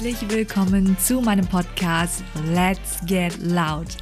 [0.00, 2.22] Herzlich willkommen zu meinem Podcast
[2.54, 3.96] Let's Get Loud,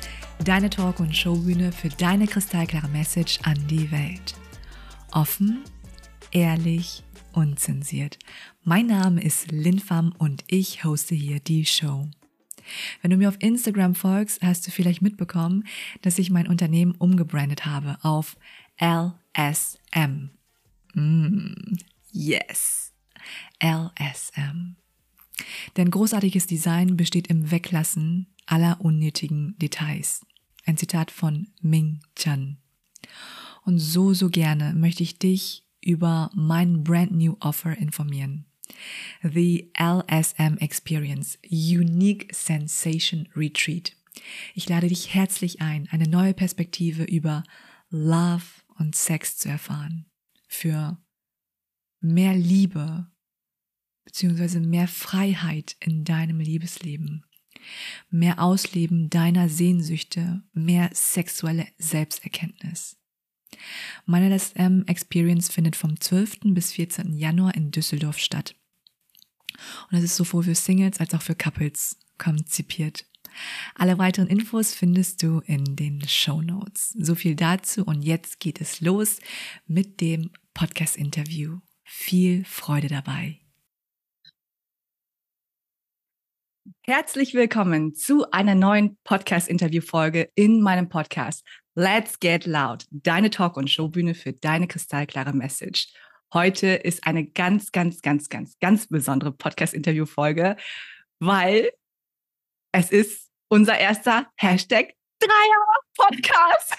[0.45, 4.35] deine Talk- und Showbühne für deine kristallklare Message an die Welt.
[5.12, 5.64] Offen,
[6.32, 8.18] ehrlich, unzensiert.
[8.62, 12.07] Mein Name ist Lin Pham und ich hoste hier die Show.
[13.00, 15.64] Wenn du mir auf Instagram folgst, hast du vielleicht mitbekommen,
[16.03, 18.36] dass ich mein Unternehmen umgebrandet habe auf
[18.79, 20.29] LSM.
[20.93, 21.54] Mm,
[22.13, 22.93] yes.
[23.63, 24.76] LSM.
[25.76, 30.25] Denn großartiges Design besteht im Weglassen aller unnötigen Details.
[30.64, 32.59] Ein Zitat von Ming Chan.
[33.64, 38.47] Und so, so gerne möchte ich dich über mein brand new Offer informieren.
[39.22, 43.97] The LSM Experience Unique Sensation Retreat.
[44.55, 47.45] Ich lade dich herzlich ein, eine neue Perspektive über
[47.91, 48.45] Love
[48.79, 50.07] und Sex zu erfahren.
[50.48, 50.98] Für
[52.01, 53.07] mehr Liebe
[54.07, 57.25] beziehungsweise mehr Freiheit in deinem Liebesleben,
[58.09, 62.97] mehr Ausleben deiner Sehnsüchte, mehr sexuelle Selbsterkenntnis.
[64.07, 66.39] Meine LSM Experience findet vom 12.
[66.55, 67.15] bis 14.
[67.15, 68.55] Januar in Düsseldorf statt.
[69.91, 73.07] Und es ist sowohl für Singles als auch für Couples konzipiert.
[73.75, 76.95] Alle weiteren Infos findest du in den Show Notes.
[76.98, 79.19] So viel dazu und jetzt geht es los
[79.67, 81.59] mit dem Podcast-Interview.
[81.85, 83.41] Viel Freude dabei.
[86.83, 93.70] Herzlich willkommen zu einer neuen Podcast-Interview-Folge in meinem Podcast Let's Get Loud, deine Talk- und
[93.70, 95.92] Showbühne für deine kristallklare Message.
[96.33, 100.56] Heute ist eine ganz, ganz, ganz, ganz, ganz besondere Podcast-Interview-Folge,
[101.20, 101.70] weil
[102.73, 106.77] es ist unser erster Hashtag Dreier-Podcast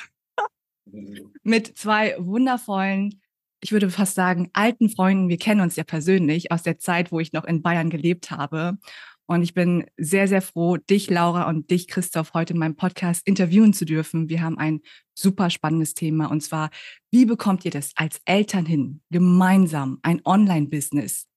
[1.44, 3.22] mit zwei wundervollen,
[3.62, 5.30] ich würde fast sagen, alten Freunden.
[5.30, 8.78] Wir kennen uns ja persönlich aus der Zeit, wo ich noch in Bayern gelebt habe.
[9.28, 13.28] Und ich bin sehr, sehr froh, dich, Laura, und dich, Christoph, heute in meinem Podcast
[13.28, 14.30] interviewen zu dürfen.
[14.30, 14.80] Wir haben ein
[15.14, 16.32] super spannendes Thema.
[16.32, 16.70] Und zwar,
[17.12, 21.28] wie bekommt ihr das als Eltern hin, gemeinsam ein Online-Business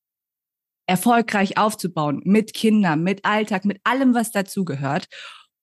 [0.86, 5.06] erfolgreich aufzubauen, mit Kindern, mit Alltag, mit allem, was dazugehört?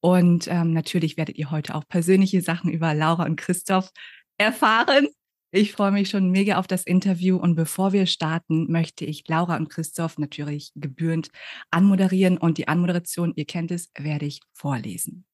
[0.02, 3.90] Und ähm, natürlich werdet ihr heute auch persönliche Sachen über Laura und Christoph
[4.38, 5.08] erfahren.
[5.52, 9.56] Ich freue mich schon mega auf das Interview und bevor wir starten, möchte ich Laura
[9.56, 11.30] und Christoph natürlich gebührend
[11.72, 15.26] anmoderieren und die Anmoderation, ihr kennt es, werde ich vorlesen.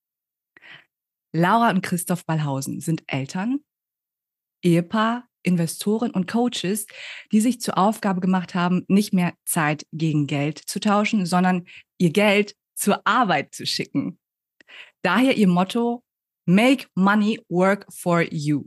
[1.32, 3.62] Laura und Christoph Ballhausen sind Eltern,
[4.62, 6.86] Ehepaar, Investoren und Coaches,
[7.32, 11.66] die sich zur Aufgabe gemacht haben, nicht mehr Zeit gegen Geld zu tauschen, sondern
[11.98, 14.20] ihr Geld zur Arbeit zu schicken.
[15.02, 16.04] Daher ihr Motto,
[16.46, 18.64] Make Money Work for You.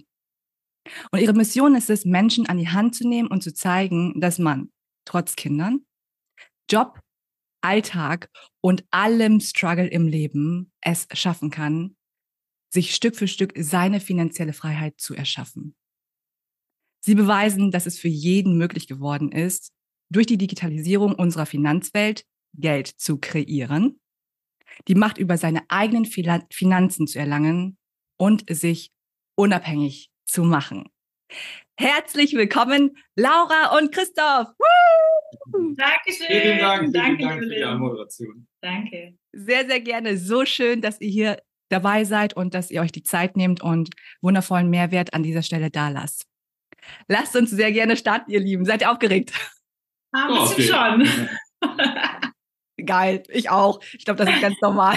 [1.11, 4.39] Und ihre Mission ist es, Menschen an die Hand zu nehmen und zu zeigen, dass
[4.39, 4.71] man
[5.05, 5.85] trotz Kindern,
[6.71, 7.01] Job,
[7.61, 8.31] Alltag
[8.61, 11.97] und allem Struggle im Leben es schaffen kann,
[12.73, 15.75] sich Stück für Stück seine finanzielle Freiheit zu erschaffen.
[17.01, 19.73] Sie beweisen, dass es für jeden möglich geworden ist,
[20.11, 22.25] durch die Digitalisierung unserer Finanzwelt
[22.55, 24.01] Geld zu kreieren,
[24.89, 27.79] die Macht über seine eigenen Finanzen zu erlangen
[28.19, 28.93] und sich
[29.37, 30.88] unabhängig zu machen.
[31.78, 34.48] Herzlich willkommen, Laura und Christoph.
[35.53, 36.26] Dankeschön.
[36.28, 38.47] Vielen Dank, Danke, vielen Dank für die Anmoderation.
[38.60, 39.19] Danke.
[39.32, 40.16] Sehr, sehr gerne.
[40.16, 43.91] So schön, dass ihr hier dabei seid und dass ihr euch die Zeit nehmt und
[44.22, 46.26] wundervollen Mehrwert an dieser Stelle da lasst.
[47.08, 48.64] Lasst uns sehr gerne starten, ihr Lieben.
[48.64, 49.32] Seid ihr aufgeregt?
[50.12, 51.06] Ah, ein bisschen Okay.
[51.06, 51.28] schon.
[52.87, 53.81] Geil, ich auch.
[53.93, 54.97] Ich glaube, das ist ganz normal.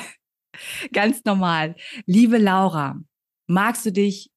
[0.94, 1.76] Ganz normal.
[2.06, 3.00] Liebe Laura,
[3.48, 4.30] magst du dich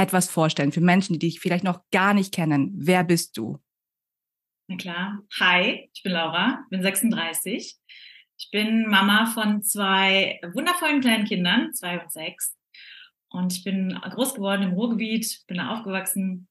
[0.00, 2.72] etwas vorstellen für Menschen, die dich vielleicht noch gar nicht kennen?
[2.74, 3.58] Wer bist du?
[4.66, 5.18] Na klar.
[5.38, 7.76] Hi, ich bin Laura, bin 36.
[8.38, 12.56] Ich bin Mama von zwei wundervollen kleinen Kindern, zwei und sechs.
[13.28, 16.48] Und ich bin groß geworden im Ruhrgebiet, bin da aufgewachsen,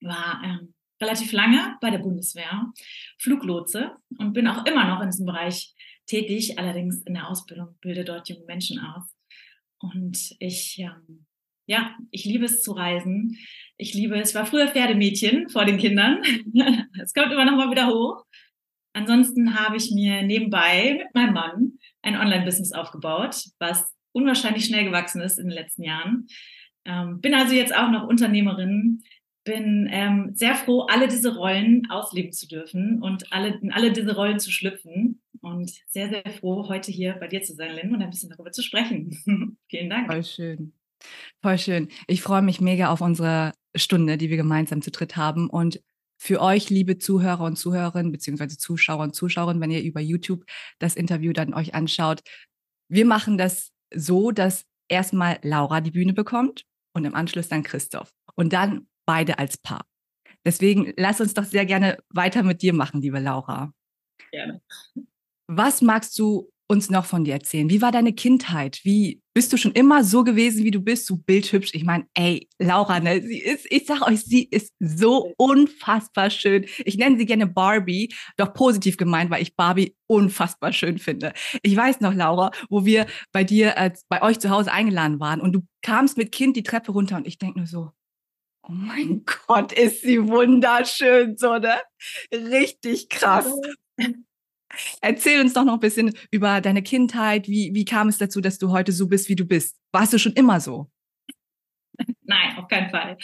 [0.00, 2.72] war ähm, relativ lange bei der Bundeswehr,
[3.18, 5.74] Fluglotse und bin auch immer noch in diesem Bereich
[6.06, 9.14] tätig, allerdings in der Ausbildung, bilde dort junge Menschen aus.
[9.78, 11.26] Und ich, ähm,
[11.68, 13.38] ja, ich liebe es zu reisen.
[13.76, 16.22] Ich liebe es, ich war früher Pferdemädchen vor den Kindern.
[17.00, 18.24] Es kommt immer noch mal wieder hoch.
[18.92, 21.72] Ansonsten habe ich mir nebenbei mit meinem Mann
[22.02, 26.26] ein Online-Business aufgebaut, was unwahrscheinlich schnell gewachsen ist in den letzten Jahren.
[26.84, 29.02] Ähm, bin also jetzt auch noch Unternehmerin,
[29.44, 34.16] bin ähm, sehr froh, alle diese Rollen ausleben zu dürfen und alle, in alle diese
[34.16, 35.22] Rollen zu schlüpfen.
[35.40, 38.50] Und sehr, sehr froh, heute hier bei dir zu sein, Lynn, und ein bisschen darüber
[38.50, 39.56] zu sprechen.
[39.68, 40.10] Vielen Dank.
[40.10, 40.72] Voll schön.
[41.42, 41.88] Voll schön.
[42.06, 45.48] Ich freue mich mega auf unsere Stunde, die wir gemeinsam zu dritt haben.
[45.48, 45.80] Und
[46.20, 50.44] für euch, liebe Zuhörer und Zuhörerinnen, beziehungsweise Zuschauer und Zuschauerinnen, wenn ihr über YouTube
[50.78, 52.22] das Interview dann euch anschaut.
[52.88, 56.64] Wir machen das so, dass erstmal Laura die Bühne bekommt
[56.94, 58.10] und im Anschluss dann Christoph.
[58.34, 59.84] Und dann beide als Paar.
[60.44, 63.72] Deswegen lass uns doch sehr gerne weiter mit dir machen, liebe Laura.
[64.30, 64.60] Gerne.
[65.46, 67.70] Was magst du uns noch von dir erzählen?
[67.70, 68.80] Wie war deine Kindheit?
[68.84, 71.70] Wie bist du schon immer so gewesen, wie du bist, so bildhübsch?
[71.72, 76.66] Ich meine, ey, Laura, ne, sie ist, ich sag euch, sie ist so unfassbar schön.
[76.84, 81.32] Ich nenne sie gerne Barbie, doch positiv gemeint, weil ich Barbie unfassbar schön finde.
[81.62, 85.40] Ich weiß noch, Laura, wo wir bei dir, äh, bei euch zu Hause eingeladen waren
[85.40, 87.92] und du kamst mit Kind die Treppe runter und ich denke nur so,
[88.62, 91.76] oh mein Gott, ist sie wunderschön, so, ne?
[92.32, 93.46] Richtig krass.
[95.00, 97.48] Erzähl uns doch noch ein bisschen über deine Kindheit.
[97.48, 99.76] Wie, wie kam es dazu, dass du heute so bist, wie du bist?
[99.92, 100.90] Warst du schon immer so?
[102.22, 103.16] Nein, auf keinen Fall.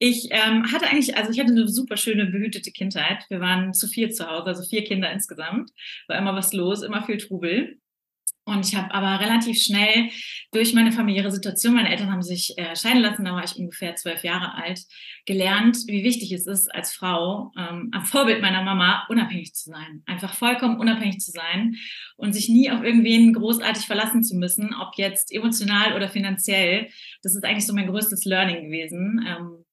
[0.00, 3.24] Ich ähm, hatte eigentlich, also ich hatte eine super schöne, behütete Kindheit.
[3.28, 5.70] Wir waren zu vier zu Hause, also vier Kinder insgesamt.
[6.06, 7.80] War immer was los, immer viel Trubel.
[8.48, 10.08] Und ich habe aber relativ schnell
[10.52, 13.94] durch meine familiäre Situation, meine Eltern haben sich äh, scheiden lassen, da war ich ungefähr
[13.94, 14.80] zwölf Jahre alt,
[15.26, 20.02] gelernt, wie wichtig es ist, als Frau ähm, am Vorbild meiner Mama unabhängig zu sein.
[20.06, 21.76] Einfach vollkommen unabhängig zu sein
[22.16, 26.88] und sich nie auf irgendwen großartig verlassen zu müssen, ob jetzt emotional oder finanziell.
[27.22, 29.26] Das ist eigentlich so mein größtes Learning gewesen.
[29.28, 29.64] Ähm,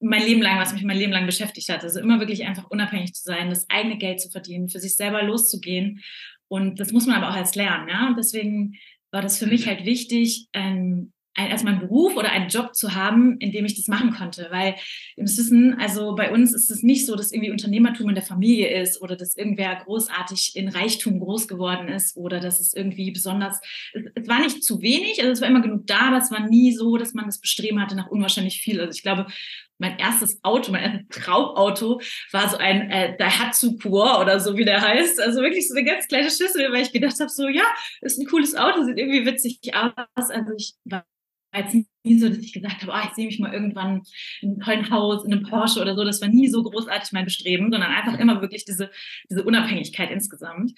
[0.00, 1.82] mein Leben lang, was mich mein Leben lang beschäftigt hat.
[1.82, 5.22] Also immer wirklich einfach unabhängig zu sein, das eigene Geld zu verdienen, für sich selber
[5.22, 6.02] loszugehen
[6.48, 7.88] und das muss man aber auch erst lernen.
[7.88, 8.08] Ja?
[8.08, 8.74] Und deswegen
[9.10, 12.94] war das für mich halt wichtig, ähm, ein, erstmal einen Beruf oder einen Job zu
[12.94, 14.48] haben, in dem ich das machen konnte.
[14.50, 14.74] Weil
[15.16, 18.80] im Wissen, also bei uns ist es nicht so, dass irgendwie Unternehmertum in der Familie
[18.80, 23.60] ist oder dass irgendwer großartig in Reichtum groß geworden ist oder dass es irgendwie besonders,
[23.92, 26.48] es, es war nicht zu wenig, also es war immer genug da, aber es war
[26.48, 28.80] nie so, dass man das Bestreben hatte nach unwahrscheinlich viel.
[28.80, 29.26] Also ich glaube,
[29.78, 32.00] mein erstes Auto, mein erstes Traumauto
[32.32, 35.20] war so ein äh, Daihatsu Pur oder so, wie der heißt.
[35.20, 37.64] Also wirklich so eine ganz kleine Schüssel, weil ich gedacht habe, so ja,
[38.00, 40.30] ist ein cooles Auto, sieht irgendwie witzig aus.
[40.30, 41.04] Also ich war
[41.54, 41.74] jetzt
[42.04, 44.02] nie so, dass ich gesagt habe, oh, ich sehe mich mal irgendwann
[44.40, 46.04] in einem tollen Haus, in einem Porsche oder so.
[46.04, 48.90] Das war nie so großartig mein Bestreben, sondern einfach immer wirklich diese,
[49.30, 50.72] diese Unabhängigkeit insgesamt.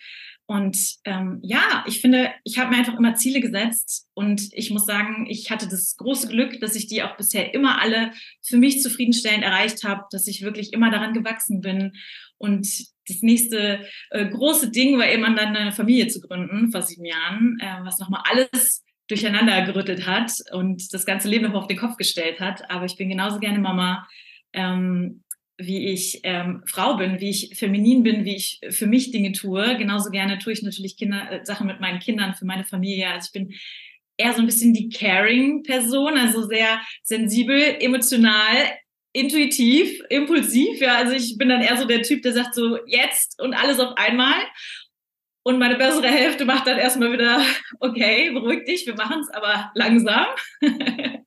[0.46, 4.84] Und ähm, ja, ich finde, ich habe mir einfach immer Ziele gesetzt und ich muss
[4.84, 8.10] sagen, ich hatte das große Glück, dass ich die auch bisher immer alle
[8.42, 11.92] für mich zufriedenstellend erreicht habe, dass ich wirklich immer daran gewachsen bin.
[12.36, 12.66] Und
[13.06, 17.58] das nächste äh, große Ding war eben dann eine Familie zu gründen vor sieben Jahren,
[17.60, 21.96] äh, was nochmal alles durcheinander gerüttelt hat und das ganze Leben noch auf den Kopf
[21.96, 22.70] gestellt hat.
[22.70, 24.06] Aber ich bin genauso gerne Mama,
[24.52, 25.22] ähm,
[25.58, 29.76] wie ich ähm, Frau bin, wie ich feminin bin, wie ich für mich Dinge tue.
[29.76, 33.08] Genauso gerne tue ich natürlich Kinder, äh, Sachen mit meinen Kindern, für meine Familie.
[33.10, 33.54] Also ich bin
[34.16, 38.70] eher so ein bisschen die Caring-Person, also sehr sensibel, emotional,
[39.12, 40.80] intuitiv, impulsiv.
[40.80, 43.80] Ja, also ich bin dann eher so der Typ, der sagt so jetzt und alles
[43.80, 44.40] auf einmal.
[45.42, 47.42] Und meine bessere Hälfte macht dann erstmal wieder,
[47.80, 50.26] okay, beruhig dich, wir machen es aber langsam.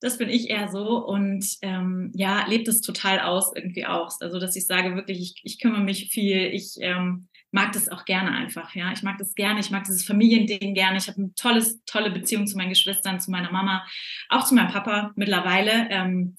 [0.00, 4.10] das bin ich eher so und ähm, ja, lebt es total aus irgendwie auch.
[4.20, 8.04] Also, dass ich sage wirklich, ich, ich kümmere mich viel, ich ähm, mag das auch
[8.04, 8.92] gerne einfach, ja.
[8.92, 10.98] Ich mag das gerne, ich mag dieses Familiending gerne.
[10.98, 13.86] Ich habe eine tolles, tolle Beziehung zu meinen Geschwistern, zu meiner Mama,
[14.28, 15.88] auch zu meinem Papa mittlerweile.
[15.90, 16.36] Ähm,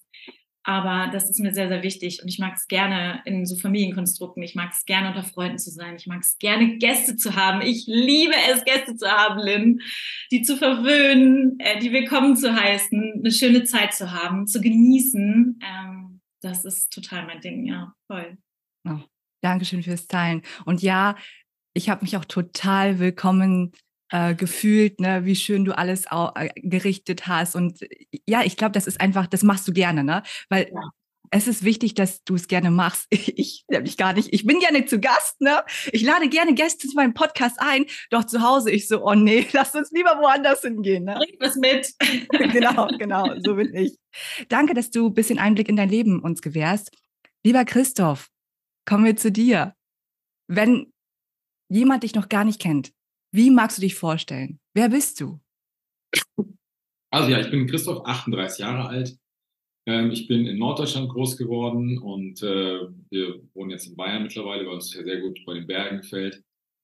[0.63, 2.21] aber das ist mir sehr, sehr wichtig.
[2.21, 4.43] Und ich mag es gerne in so Familienkonstrukten.
[4.43, 5.95] Ich mag es gerne unter Freunden zu sein.
[5.95, 7.61] Ich mag es gerne Gäste zu haben.
[7.61, 9.81] Ich liebe es, Gäste zu haben, Lynn.
[10.31, 15.59] Die zu verwöhnen, äh, die willkommen zu heißen, eine schöne Zeit zu haben, zu genießen.
[15.63, 18.37] Ähm, das ist total mein Ding, ja, voll.
[18.87, 18.99] Oh,
[19.41, 20.41] Dankeschön fürs Teilen.
[20.65, 21.15] Und ja,
[21.73, 23.71] ich habe mich auch total willkommen
[24.09, 27.55] äh, gefühlt, ne, wie schön du alles äh, gerichtet hast.
[27.55, 27.79] Und
[28.27, 30.23] ja, ich glaube, das ist einfach, das machst du gerne, ne?
[30.49, 30.81] Weil ja.
[31.31, 33.07] es ist wichtig, dass du es gerne machst.
[33.11, 34.33] Ich nämlich gar nicht.
[34.33, 35.63] Ich bin gerne zu Gast, ne?
[35.91, 39.47] Ich lade gerne Gäste zu meinem Podcast ein, doch zu Hause ich so, oh nee,
[39.53, 41.05] lass uns lieber woanders hingehen.
[41.05, 41.15] Ne?
[41.15, 41.93] Bring was mit.
[42.51, 43.97] genau, genau, so bin ich.
[44.49, 46.91] Danke, dass du ein bisschen Einblick in dein Leben uns gewährst.
[47.43, 48.29] Lieber Christoph,
[48.85, 49.75] kommen wir zu dir.
[50.47, 50.91] Wenn
[51.69, 52.91] jemand dich noch gar nicht kennt,
[53.31, 54.59] wie magst du dich vorstellen?
[54.74, 55.39] Wer bist du?
[57.12, 59.17] Also ja, ich bin Christoph, 38 Jahre alt.
[59.88, 64.65] Ähm, ich bin in Norddeutschland groß geworden und äh, wir wohnen jetzt in Bayern mittlerweile,
[64.65, 66.43] weil uns ja sehr gut bei den Bergen gefällt.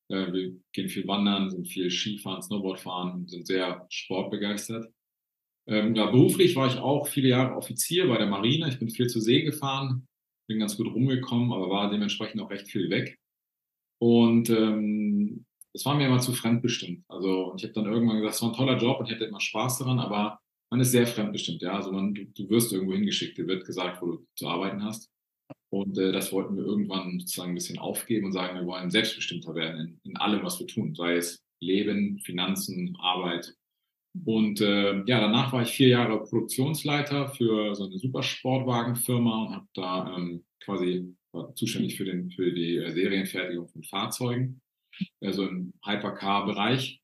[0.10, 4.92] Äh, wir gehen viel wandern, sind viel Skifahren, Snowboardfahren, sind sehr sportbegeistert.
[5.68, 8.70] Ähm, ja, beruflich war ich auch viele Jahre Offizier bei der Marine.
[8.70, 10.08] Ich bin viel zur See gefahren,
[10.48, 13.20] bin ganz gut rumgekommen, aber war dementsprechend auch recht viel weg.
[14.00, 15.05] Und ähm,
[15.76, 17.04] das war mir immer zu fremdbestimmt.
[17.10, 19.42] Also ich habe dann irgendwann gesagt, es war ein toller Job und ich hätte immer
[19.42, 20.40] Spaß daran, aber
[20.72, 21.74] man ist sehr fremdbestimmt, ja.
[21.74, 25.12] Also man, du, du wirst irgendwo hingeschickt, dir wird gesagt, wo du zu arbeiten hast.
[25.70, 29.54] Und äh, das wollten wir irgendwann sozusagen ein bisschen aufgeben und sagen, wir wollen selbstbestimmter
[29.54, 33.54] werden in, in allem, was wir tun, sei es Leben, Finanzen, Arbeit.
[34.24, 39.68] Und äh, ja, danach war ich vier Jahre Produktionsleiter für so eine Supersportwagenfirma und habe
[39.74, 44.62] da ähm, quasi war zuständig für, den, für die äh, Serienfertigung von Fahrzeugen,
[45.22, 47.02] also im Hypercar-Bereich.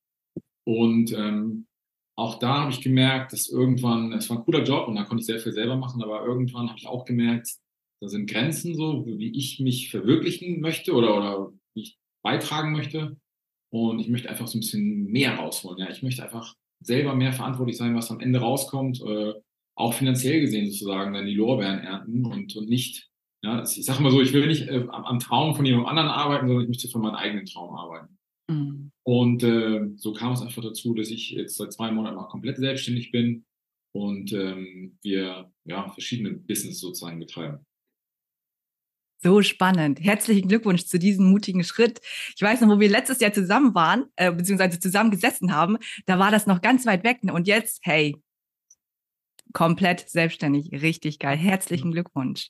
[0.65, 1.67] Und ähm,
[2.15, 5.21] auch da habe ich gemerkt, dass irgendwann, es war ein cooler Job und da konnte
[5.21, 7.49] ich sehr viel selber machen, aber irgendwann habe ich auch gemerkt,
[8.01, 13.17] da sind Grenzen so, wie ich mich verwirklichen möchte oder, oder wie ich beitragen möchte.
[13.71, 15.79] Und ich möchte einfach so ein bisschen mehr rausholen.
[15.79, 19.33] Ja, ich möchte einfach selber mehr verantwortlich sein, was am Ende rauskommt, äh,
[19.75, 23.10] auch finanziell gesehen sozusagen dann die Lorbeeren ernten und, und nicht,
[23.43, 26.09] ja, ich sage mal so, ich will nicht äh, am, am, Traum von jemand anderen
[26.09, 28.17] arbeiten, sondern ich möchte für meinen eigenen Traum arbeiten.
[28.47, 28.91] Mhm.
[29.03, 32.57] Und äh, so kam es einfach dazu, dass ich jetzt seit zwei Monaten auch komplett
[32.57, 33.45] selbstständig bin
[33.93, 37.65] und ähm, wir ja, verschiedene Business sozusagen betreiben.
[39.23, 39.99] So spannend.
[39.99, 41.99] Herzlichen Glückwunsch zu diesem mutigen Schritt.
[42.35, 46.17] Ich weiß noch, wo wir letztes Jahr zusammen waren, äh, beziehungsweise zusammen gesessen haben, da
[46.17, 47.19] war das noch ganz weit weg.
[47.31, 48.15] Und jetzt, hey,
[49.53, 50.71] komplett selbstständig.
[50.71, 51.37] Richtig geil.
[51.37, 52.49] Herzlichen Glückwunsch.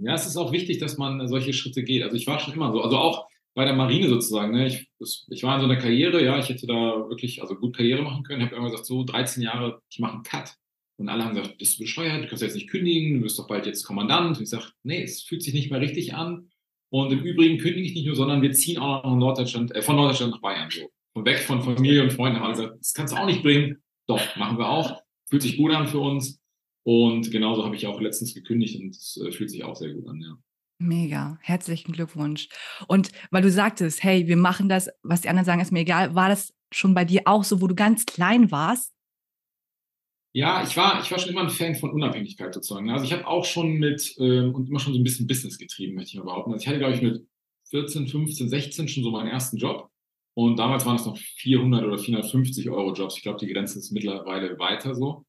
[0.00, 2.02] Ja, es ist auch wichtig, dass man solche Schritte geht.
[2.02, 4.52] Also ich war schon immer so, also auch bei der Marine sozusagen.
[4.52, 4.66] Ne?
[4.66, 7.76] Ich, das, ich war in so einer Karriere, ja, ich hätte da wirklich also gut
[7.76, 8.40] Karriere machen können.
[8.40, 10.54] Ich habe immer gesagt, so 13 Jahre, ich mache einen Cut.
[10.96, 13.46] Und alle haben gesagt, bist du bescheuert, du kannst jetzt nicht kündigen, du bist doch
[13.46, 14.36] bald jetzt Kommandant.
[14.36, 16.50] Und ich sage, nee, es fühlt sich nicht mehr richtig an.
[16.90, 19.96] Und im Übrigen kündige ich nicht nur, sondern wir ziehen auch noch Norddeutschland, äh, von
[19.96, 20.70] Norddeutschland nach Bayern.
[20.70, 20.90] So.
[21.14, 23.82] Und weg von Familie und Freunden haben alle gesagt, das kannst du auch nicht bringen.
[24.06, 25.00] Doch, machen wir auch.
[25.28, 26.39] Fühlt sich gut an für uns.
[26.82, 30.08] Und genauso habe ich auch letztens gekündigt und es äh, fühlt sich auch sehr gut
[30.08, 30.38] an, ja.
[30.82, 32.48] Mega, herzlichen Glückwunsch.
[32.88, 36.14] Und weil du sagtest, hey, wir machen das, was die anderen sagen, ist mir egal,
[36.14, 38.94] war das schon bei dir auch so, wo du ganz klein warst?
[40.32, 42.88] Ja, ich war, ich war schon immer ein Fan von Unabhängigkeit sozusagen.
[42.88, 45.96] Also ich habe auch schon mit ähm, und immer schon so ein bisschen Business getrieben,
[45.96, 46.52] möchte ich mal behaupten.
[46.52, 47.26] Also ich hatte, glaube ich, mit
[47.70, 49.90] 14, 15, 16 schon so meinen ersten Job.
[50.34, 53.16] Und damals waren es noch 400 oder 450 Euro Jobs.
[53.16, 55.26] Ich glaube, die Grenze ist mittlerweile weiter so.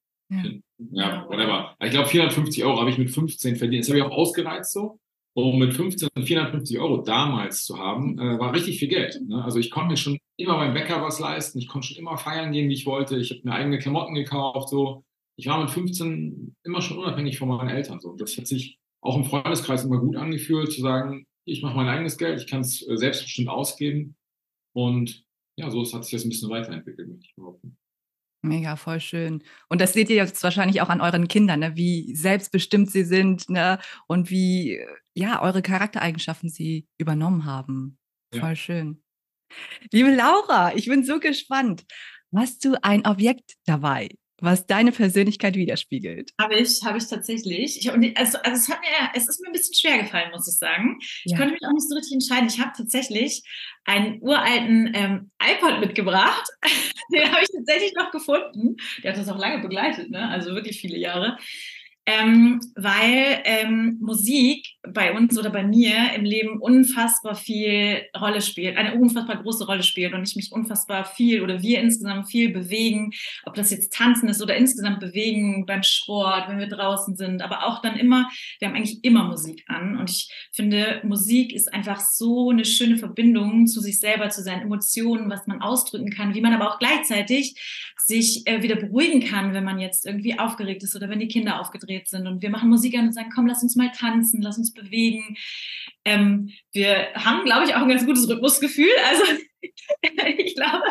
[0.91, 1.75] Ja, whatever.
[1.81, 3.83] Ich glaube, 450 Euro habe ich mit 15 verdient.
[3.83, 5.00] Das habe ich auch ausgereizt so.
[5.33, 9.17] Und mit 15 und 450 Euro damals zu haben, äh, war richtig viel Geld.
[9.25, 9.43] Ne?
[9.43, 11.59] Also ich konnte mir schon immer beim Bäcker was leisten.
[11.59, 13.17] Ich konnte schon immer feiern gehen, wie ich wollte.
[13.17, 14.69] Ich habe mir eigene Klamotten gekauft.
[14.69, 15.05] So.
[15.38, 18.01] Ich war mit 15 immer schon unabhängig von meinen Eltern.
[18.01, 18.15] So.
[18.17, 22.17] Das hat sich auch im Freundeskreis immer gut angefühlt, zu sagen, ich mache mein eigenes
[22.17, 24.15] Geld, ich kann es äh, selbstbestimmt ausgeben.
[24.73, 25.25] Und
[25.57, 27.77] ja, so hat sich das ein bisschen weiterentwickelt, möchte ich behaupten.
[28.43, 29.43] Mega, voll schön.
[29.69, 31.75] Und das seht ihr jetzt wahrscheinlich auch an euren Kindern, ne?
[31.75, 33.77] wie selbstbestimmt sie sind ne?
[34.07, 34.79] und wie
[35.13, 38.00] ja, eure Charaktereigenschaften sie übernommen haben.
[38.33, 38.41] Ja.
[38.41, 39.03] Voll schön.
[39.91, 41.86] Liebe Laura, ich bin so gespannt.
[42.36, 46.31] Hast du ein Objekt dabei, was deine Persönlichkeit widerspiegelt.
[46.39, 47.79] Habe ich, habe ich tatsächlich.
[47.79, 50.57] Ich, also, also es, hat mir, es ist mir ein bisschen schwer gefallen, muss ich
[50.57, 50.98] sagen.
[51.00, 51.38] Ich ja.
[51.38, 52.48] konnte mich auch nicht so richtig entscheiden.
[52.48, 53.43] Ich habe tatsächlich
[53.86, 56.50] einen uralten ähm, iPod mitgebracht.
[57.13, 58.77] Den habe ich tatsächlich noch gefunden.
[59.03, 60.29] Der hat das auch lange begleitet, ne?
[60.29, 61.38] also wirklich viele Jahre
[62.12, 68.77] ähm, weil ähm, Musik bei uns oder bei mir im Leben unfassbar viel Rolle spielt,
[68.77, 73.12] eine unfassbar große Rolle spielt und ich mich unfassbar viel oder wir insgesamt viel bewegen,
[73.46, 77.65] ob das jetzt Tanzen ist oder insgesamt bewegen beim Sport, wenn wir draußen sind, aber
[77.65, 82.00] auch dann immer, wir haben eigentlich immer Musik an und ich finde, Musik ist einfach
[82.00, 86.41] so eine schöne Verbindung zu sich selber, zu seinen Emotionen, was man ausdrücken kann, wie
[86.41, 87.56] man aber auch gleichzeitig
[87.98, 91.60] sich äh, wieder beruhigen kann, wenn man jetzt irgendwie aufgeregt ist oder wenn die Kinder
[91.60, 92.27] aufgedreht sind.
[92.27, 95.36] Und wir machen Musik an und sagen, komm, lass uns mal tanzen, lass uns bewegen.
[96.05, 98.91] Ähm, wir haben, glaube ich, auch ein ganz gutes Rhythmusgefühl.
[99.10, 99.24] Also
[100.38, 100.84] ich glaube,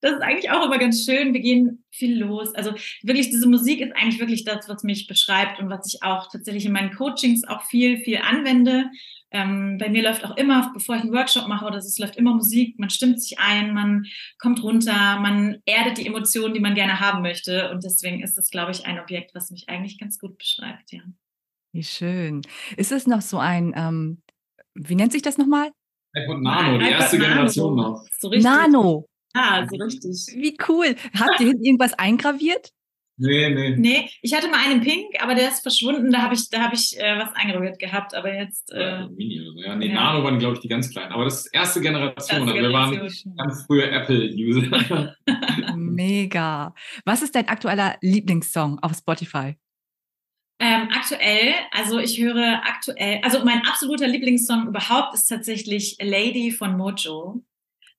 [0.00, 1.32] das ist eigentlich auch immer ganz schön.
[1.32, 2.54] Wir gehen viel los.
[2.54, 6.30] Also wirklich, diese Musik ist eigentlich wirklich das, was mich beschreibt und was ich auch
[6.30, 8.90] tatsächlich in meinen Coachings auch viel, viel anwende.
[9.36, 12.16] Ähm, bei mir läuft auch immer, bevor ich einen Workshop mache oder so, es läuft
[12.16, 14.06] immer Musik, man stimmt sich ein, man
[14.38, 17.70] kommt runter, man erdet die Emotionen, die man gerne haben möchte.
[17.70, 21.00] Und deswegen ist es, glaube ich, ein Objekt, was mich eigentlich ganz gut beschreibt, ja.
[21.74, 22.40] Wie schön.
[22.78, 24.22] Ist es noch so ein, ähm,
[24.74, 25.70] wie nennt sich das nochmal?
[26.14, 27.28] iPod Nano, die erste Nano.
[27.28, 28.06] Generation noch.
[28.18, 29.06] So Nano.
[29.34, 30.34] Ah, so richtig.
[30.34, 30.96] Wie cool.
[31.18, 32.72] Habt ihr irgendwas eingraviert?
[33.18, 33.74] Nee, nee.
[33.76, 36.12] Nee, ich hatte mal einen Pink, aber der ist verschwunden.
[36.12, 38.70] Da habe ich, da hab ich äh, was eingraviert gehabt, aber jetzt.
[38.72, 39.60] Äh, Mini oder so.
[39.60, 39.94] Ja, nee, ja.
[39.94, 41.12] Nano waren, glaube ich, die ganz kleinen.
[41.12, 42.16] Aber das ist erste Generation.
[42.18, 45.14] Erste also wir waren ganz frühe Apple-User.
[45.76, 46.74] Mega.
[47.04, 49.56] Was ist dein aktueller Lieblingssong auf Spotify?
[50.58, 56.78] Ähm, aktuell, also ich höre aktuell, also mein absoluter Lieblingssong überhaupt ist tatsächlich Lady von
[56.78, 57.42] Mojo.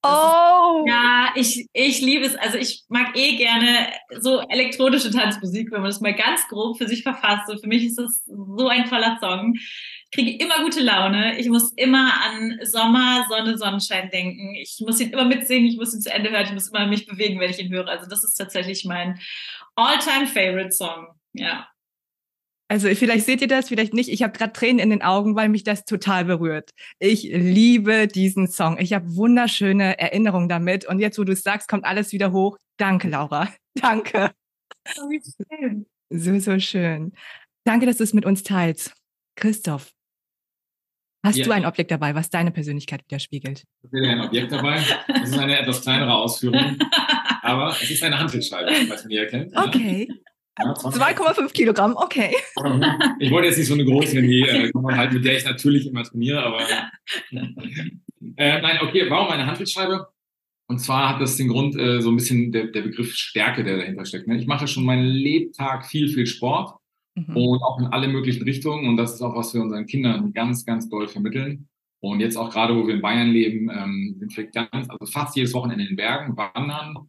[0.02, 0.84] Oh!
[0.86, 2.36] ja, ich, ich liebe es.
[2.36, 3.88] Also ich mag eh gerne
[4.20, 7.50] so elektronische Tanzmusik, wenn man das mal ganz grob für sich verfasst.
[7.50, 9.54] Und für mich ist das so ein toller Song.
[9.56, 11.38] Ich kriege immer gute Laune.
[11.38, 14.54] Ich muss immer an Sommer, Sonne, Sonnenschein denken.
[14.54, 15.68] Ich muss ihn immer mitsingen.
[15.68, 16.46] Ich muss ihn zu Ende hören.
[16.46, 17.88] Ich muss immer mich bewegen, wenn ich ihn höre.
[17.88, 19.18] Also das ist tatsächlich mein
[19.74, 21.08] all-time favorite Song.
[21.32, 21.68] Ja.
[22.70, 24.10] Also vielleicht seht ihr das, vielleicht nicht.
[24.10, 26.70] Ich habe gerade Tränen in den Augen, weil mich das total berührt.
[26.98, 28.78] Ich liebe diesen Song.
[28.78, 30.84] Ich habe wunderschöne Erinnerungen damit.
[30.84, 32.58] Und jetzt, wo du es sagst, kommt alles wieder hoch.
[32.76, 33.48] Danke, Laura.
[33.74, 34.32] Danke.
[34.98, 35.20] Oh, wie
[35.58, 35.86] schön.
[36.10, 37.12] So, so schön.
[37.64, 38.92] Danke, dass du es mit uns teilst.
[39.36, 39.92] Christoph,
[41.24, 41.44] hast Ja.
[41.44, 43.64] du ein Objekt dabei, was deine Persönlichkeit widerspiegelt?
[43.82, 44.82] Ich habe wieder ein Objekt dabei.
[45.08, 46.76] Das ist eine etwas kleinere Ausführung,
[47.42, 49.56] aber es ist eine Handelsscheibe, was man hier erkennt.
[49.56, 50.08] Okay.
[50.58, 52.34] Ja, 20 2,5 Kilogramm, okay.
[53.18, 56.04] Ich wollte jetzt nicht so eine große, die äh, halt, mit der ich natürlich immer
[56.04, 56.60] trainiere, aber.
[58.36, 60.08] Äh, nein, okay, warum eine Handelsscheibe?
[60.68, 63.78] Und zwar hat das den Grund, äh, so ein bisschen der, der Begriff Stärke, der
[63.78, 64.28] dahinter steckt.
[64.28, 64.36] Ne?
[64.38, 66.78] Ich mache schon meinen Lebtag viel, viel Sport
[67.26, 67.36] Mhm.
[67.36, 68.88] und auch in alle möglichen Richtungen.
[68.88, 71.68] Und das ist auch, was wir unseren Kindern ganz, ganz doll vermitteln.
[72.00, 75.36] Und jetzt auch gerade, wo wir in Bayern leben, ähm, sind wir ganz, also fast
[75.36, 77.08] jedes Wochenende in den Bergen wandern.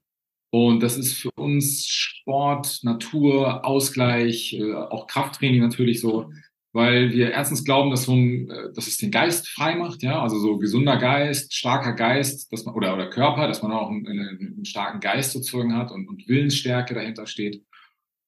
[0.52, 6.32] Und das ist für uns Sport, Natur, Ausgleich, äh, auch Krafttraining natürlich so,
[6.74, 10.22] weil wir erstens glauben, dass, so ein, äh, dass es den Geist frei macht, ja,
[10.22, 14.08] also so gesunder Geist, starker Geist, dass man, oder, oder Körper, dass man auch einen,
[14.08, 17.64] einen, starken Geist sozusagen hat und, und Willensstärke dahinter steht.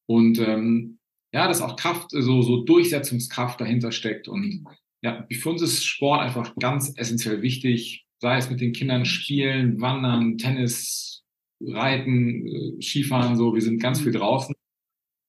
[0.08, 1.00] Und ähm,
[1.34, 4.28] ja, dass auch Kraft, so, so Durchsetzungskraft dahinter steckt.
[4.28, 4.66] Und
[5.02, 9.82] ja, für uns ist Sport einfach ganz essentiell wichtig, sei es mit den Kindern spielen,
[9.82, 11.21] wandern, Tennis,
[11.68, 13.54] Reiten, äh, Skifahren, so.
[13.54, 14.56] Wir sind ganz viel draußen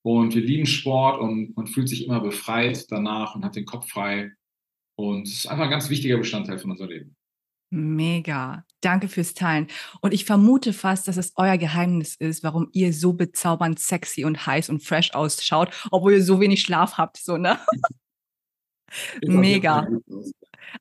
[0.02, 3.88] und wir lieben Sport und man fühlt sich immer befreit danach und hat den Kopf
[3.88, 4.32] frei.
[4.96, 7.16] Und es ist einfach ein ganz wichtiger Bestandteil von unserem Leben.
[7.70, 8.66] Mega.
[8.82, 9.68] Danke fürs Teilen.
[10.02, 14.46] Und ich vermute fast, dass es euer Geheimnis ist, warum ihr so bezaubernd sexy und
[14.46, 17.58] heiß und fresh ausschaut, obwohl ihr so wenig Schlaf habt, so, ne?
[19.26, 19.88] Mega.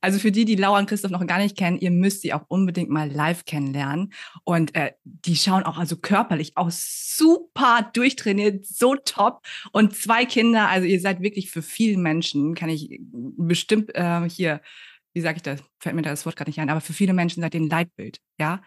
[0.00, 2.44] Also für die, die Laura und Christoph noch gar nicht kennen, ihr müsst sie auch
[2.48, 4.12] unbedingt mal live kennenlernen.
[4.44, 9.46] Und äh, die schauen auch also körperlich auch super durchtrainiert, so top.
[9.72, 14.60] Und zwei Kinder, also ihr seid wirklich für viele Menschen, kann ich bestimmt äh, hier,
[15.14, 17.42] wie sage ich das, fällt mir das Wort gerade nicht ein, aber für viele Menschen
[17.42, 18.62] seid ihr ein Leitbild, ja?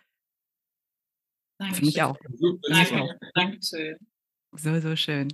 [1.73, 2.17] Für mich auch.
[2.69, 3.95] Danke, Dankeschön.
[4.51, 5.29] So, so schön.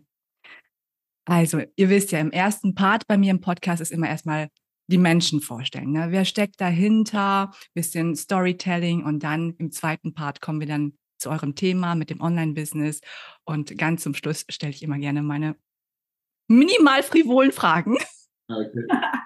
[1.26, 4.50] Also, ihr wisst ja, im ersten Part bei mir im Podcast ist immer erstmal
[4.88, 5.92] die Menschen vorstellen.
[5.92, 6.08] Ne?
[6.10, 7.52] Wer steckt dahinter?
[7.74, 12.20] Bisschen Storytelling und dann im zweiten Part kommen wir dann zu eurem Thema mit dem
[12.20, 13.02] Online-Business
[13.46, 15.56] und ganz zum Schluss stelle ich immer gerne meine
[16.48, 17.98] minimal frivolen Fragen.
[18.48, 18.88] Okay.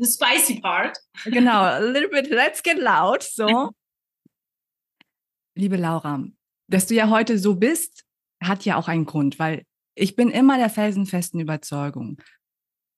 [0.00, 0.96] The spicy part.
[1.24, 3.22] genau, a little bit, let's get loud.
[3.22, 3.72] So.
[5.56, 6.22] Liebe Laura,
[6.68, 8.04] dass du ja heute so bist,
[8.40, 9.64] hat ja auch einen Grund, weil
[9.96, 12.22] ich bin immer der felsenfesten Überzeugung,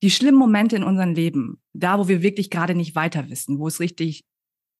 [0.03, 3.69] die schlimmen Momente in unserem Leben, da wo wir wirklich gerade nicht weiter wissen, wo
[3.69, 4.25] es richtig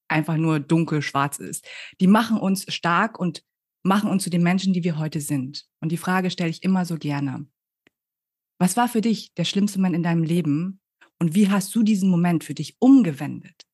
[0.07, 1.65] einfach nur dunkel, schwarz ist,
[1.99, 3.43] die machen uns stark und
[3.83, 5.65] machen uns zu den Menschen, die wir heute sind.
[5.79, 7.47] Und die Frage stelle ich immer so gerne.
[8.59, 10.81] Was war für dich der schlimmste Moment in deinem Leben
[11.19, 13.65] und wie hast du diesen Moment für dich umgewendet?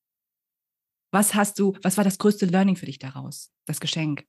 [1.12, 3.52] Was hast du, was war das größte Learning für dich daraus?
[3.66, 4.26] Das Geschenk?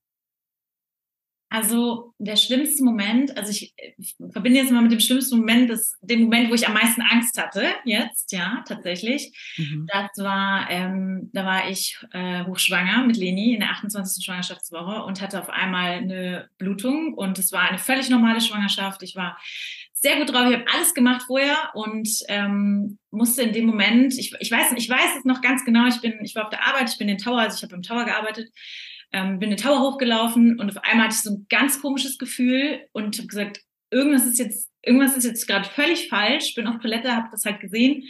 [1.50, 5.96] Also der schlimmste Moment, also ich, ich verbinde jetzt mal mit dem schlimmsten Moment, das,
[6.02, 9.32] dem Moment, wo ich am meisten Angst hatte, jetzt, ja, tatsächlich.
[9.56, 9.88] Mhm.
[9.90, 14.22] Das war, ähm, da war ich äh, hochschwanger mit Leni in der 28.
[14.22, 19.02] Schwangerschaftswoche und hatte auf einmal eine Blutung und es war eine völlig normale Schwangerschaft.
[19.02, 19.38] Ich war
[20.00, 24.34] sehr gut drauf, ich habe alles gemacht vorher und ähm, musste in dem Moment, ich,
[24.38, 26.90] ich weiß, ich weiß es noch ganz genau, ich bin, ich war auf der Arbeit,
[26.90, 28.50] ich bin in den Tower, also ich habe im Tower gearbeitet,
[29.12, 32.80] ähm, bin den Tower hochgelaufen und auf einmal hatte ich so ein ganz komisches Gefühl
[32.92, 36.54] und habe gesagt, irgendwas ist jetzt, irgendwas ist jetzt gerade völlig falsch.
[36.54, 38.04] Bin auf Toilette, habe das halt gesehen,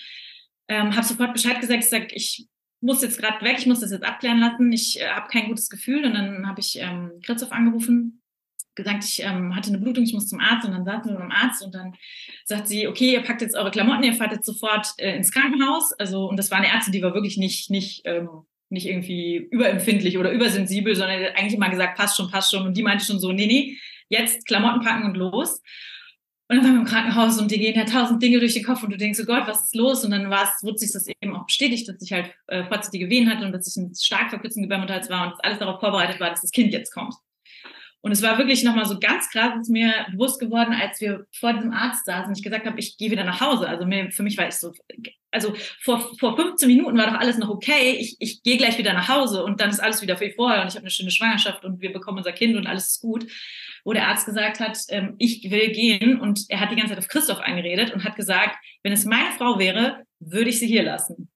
[0.68, 2.48] ähm, habe sofort Bescheid gesagt, ich sag, ich
[2.80, 5.68] muss jetzt gerade weg, ich muss das jetzt abklären lassen, ich äh, habe kein gutes
[5.68, 8.22] Gefühl und dann habe ich ähm, Christoph angerufen,
[8.74, 11.32] gesagt, ich ähm, hatte eine Blutung, ich muss zum Arzt und dann saßen wir beim
[11.32, 11.94] Arzt und dann
[12.44, 15.92] sagt sie, okay, ihr packt jetzt eure Klamotten, ihr fahrt jetzt sofort äh, ins Krankenhaus.
[15.98, 18.28] Also und das war eine Ärztin, die war wirklich nicht nicht ähm,
[18.70, 22.66] nicht irgendwie überempfindlich oder übersensibel, sondern eigentlich immer gesagt, passt schon, passt schon.
[22.66, 23.78] Und die meinte schon so, nee, nee,
[24.08, 25.62] jetzt Klamotten packen und los.
[26.50, 28.82] Und dann waren wir im Krankenhaus und dir gehen ja tausend Dinge durch den Kopf
[28.82, 30.02] und du denkst, oh Gott, was ist los?
[30.04, 32.62] Und dann war es, wurde sich das eben auch bestätigt, dass ich halt äh,
[33.10, 36.20] Wehen hatte und dass ich ein stark verkürzten Gebärmutterhals war und dass alles darauf vorbereitet
[36.20, 37.14] war, dass das Kind jetzt kommt.
[38.00, 41.52] Und es war wirklich nochmal so ganz krass, ist mir bewusst geworden, als wir vor
[41.52, 43.68] diesem Arzt saßen und ich gesagt habe, ich gehe wieder nach Hause.
[43.68, 44.72] Also mir, für mich war ich so,
[45.30, 48.92] also vor, vor 15 Minuten war doch alles noch okay, ich, ich gehe gleich wieder
[48.92, 51.64] nach Hause und dann ist alles wieder wie vorher und ich habe eine schöne Schwangerschaft
[51.64, 53.26] und wir bekommen unser Kind und alles ist gut.
[53.84, 56.98] Wo der Arzt gesagt hat, ähm, ich will gehen und er hat die ganze Zeit
[56.98, 60.82] auf Christoph eingeredet und hat gesagt, wenn es meine Frau wäre, würde ich sie hier
[60.82, 61.30] lassen.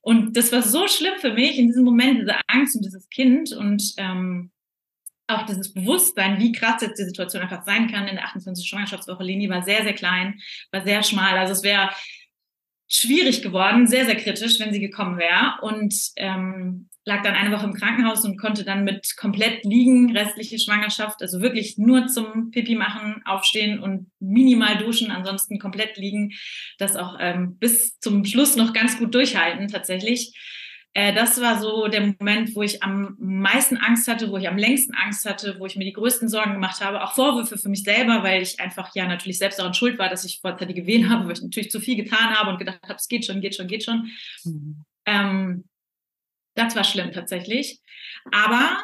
[0.00, 3.52] Und das war so schlimm für mich in diesem Moment, diese Angst um dieses Kind
[3.52, 4.50] und ähm,
[5.26, 8.66] auch dieses Bewusstsein, wie krass jetzt die Situation einfach sein kann in der 28.
[8.66, 9.22] Schwangerschaftswoche.
[9.22, 10.40] Leni war sehr, sehr klein,
[10.72, 11.36] war sehr schmal.
[11.38, 11.90] Also es wäre
[12.88, 15.58] schwierig geworden, sehr, sehr kritisch, wenn sie gekommen wäre.
[15.62, 20.58] Und ähm, lag dann eine Woche im Krankenhaus und konnte dann mit komplett liegen, restliche
[20.58, 26.32] Schwangerschaft, also wirklich nur zum Pipi machen, aufstehen und minimal duschen, ansonsten komplett liegen,
[26.78, 30.34] das auch ähm, bis zum Schluss noch ganz gut durchhalten tatsächlich.
[30.98, 34.58] Äh, das war so der Moment, wo ich am meisten Angst hatte, wo ich am
[34.58, 37.04] längsten Angst hatte, wo ich mir die größten Sorgen gemacht habe.
[37.04, 40.24] Auch Vorwürfe für mich selber, weil ich einfach ja natürlich selbst daran schuld war, dass
[40.24, 43.06] ich vorzeitig gewählt habe, weil ich natürlich zu viel getan habe und gedacht habe, es
[43.06, 44.10] geht schon, geht schon, geht schon.
[44.42, 44.84] Mhm.
[45.06, 45.68] Ähm,
[46.56, 47.78] das war schlimm tatsächlich.
[48.32, 48.82] Aber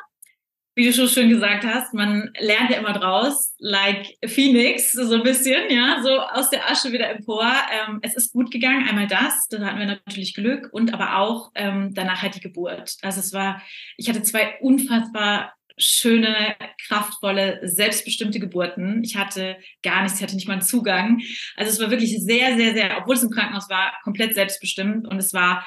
[0.74, 5.22] wie du schon schön gesagt hast, man lernt ja immer draus, like Phoenix, so ein
[5.22, 7.46] bisschen, ja, so aus der Asche wieder empor.
[7.72, 11.52] Ähm, es ist gut gegangen, einmal das, da hatten wir natürlich Glück und aber auch
[11.54, 12.96] ähm, danach halt die Geburt.
[13.02, 13.62] Also es war,
[13.96, 16.56] ich hatte zwei unfassbar schöne,
[16.86, 19.02] kraftvolle, selbstbestimmte Geburten.
[19.02, 21.20] Ich hatte gar nichts, ich hatte nicht mal einen Zugang.
[21.56, 25.18] Also es war wirklich sehr, sehr, sehr, obwohl es im Krankenhaus war, komplett selbstbestimmt und
[25.18, 25.64] es war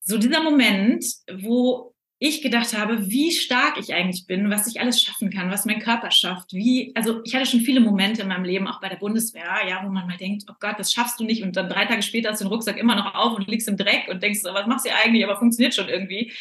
[0.00, 1.93] so dieser Moment, wo
[2.26, 5.78] ich gedacht habe, wie stark ich eigentlich bin, was ich alles schaffen kann, was mein
[5.78, 8.96] Körper schafft, wie, also ich hatte schon viele Momente in meinem Leben, auch bei der
[8.96, 11.84] Bundeswehr, ja, wo man mal denkt, oh Gott, das schaffst du nicht und dann drei
[11.84, 14.40] Tage später hast du den Rucksack immer noch auf und liegst im Dreck und denkst,
[14.42, 16.32] was machst du eigentlich, aber funktioniert schon irgendwie.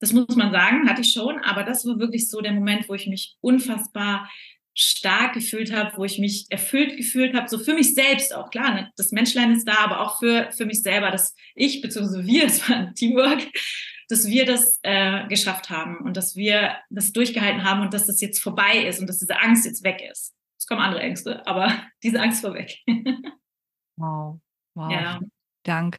[0.00, 2.94] Das muss man sagen, hatte ich schon, aber das war wirklich so der Moment, wo
[2.94, 4.30] ich mich unfassbar
[4.72, 8.74] stark gefühlt habe, wo ich mich erfüllt gefühlt habe, so für mich selbst auch, klar,
[8.74, 8.92] ne?
[8.96, 12.66] das Menschlein ist da, aber auch für, für mich selber, dass ich, beziehungsweise wir, es
[12.66, 13.42] war ein Teamwork,
[14.08, 18.20] dass wir das äh, geschafft haben und dass wir das durchgehalten haben und dass das
[18.20, 20.34] jetzt vorbei ist und dass diese Angst jetzt weg ist.
[20.58, 21.70] Es kommen andere Ängste, aber
[22.02, 22.78] diese Angst war weg.
[23.96, 24.40] wow,
[24.74, 24.92] wow.
[24.92, 25.20] Ja.
[25.64, 25.98] Dank,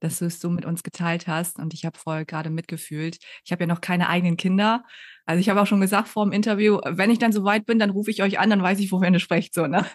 [0.00, 3.18] dass du es so mit uns geteilt hast und ich habe voll gerade mitgefühlt.
[3.44, 4.84] Ich habe ja noch keine eigenen Kinder.
[5.24, 7.78] Also ich habe auch schon gesagt vor dem Interview, wenn ich dann so weit bin,
[7.78, 9.54] dann rufe ich euch an, dann weiß ich, wovon ihr sprecht.
[9.54, 9.86] So, ne?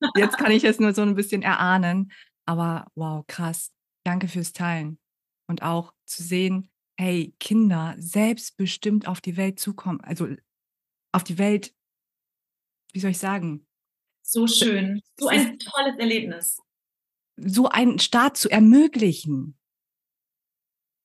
[0.16, 2.12] Jetzt kann ich es nur so ein bisschen erahnen.
[2.44, 3.72] Aber wow, krass.
[4.04, 4.98] Danke fürs Teilen.
[5.48, 10.28] Und auch zu sehen, hey, Kinder selbstbestimmt auf die Welt zukommen, also
[11.12, 11.74] auf die Welt,
[12.92, 13.66] wie soll ich sagen?
[14.22, 16.58] So schön, so ein tolles Erlebnis.
[17.36, 19.58] So einen Start zu ermöglichen,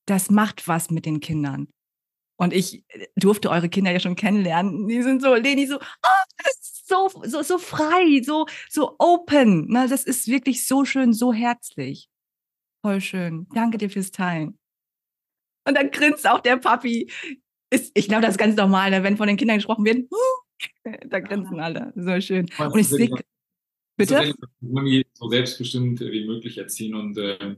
[0.06, 1.68] das macht was mit den Kindern.
[2.38, 4.88] Und ich äh, durfte eure Kinder ja schon kennenlernen.
[4.88, 9.68] Die sind so, Leni, so, oh, so, so, so frei, so, so open.
[9.70, 12.10] Na, das ist wirklich so schön, so herzlich.
[12.82, 13.48] Voll schön.
[13.54, 14.58] Danke dir fürs Teilen.
[15.68, 17.10] Und dann grinst auch der Papi.
[17.70, 19.04] Ist, ich glaube, das ist ganz normal, ne?
[19.04, 20.10] wenn von den Kindern gesprochen wird.
[21.10, 21.94] da grinsen alle.
[21.96, 22.50] So schön.
[22.58, 23.10] Und ich sehe.
[23.98, 24.34] Bitte?
[25.14, 27.56] So selbstbestimmt wie möglich erziehen und äh,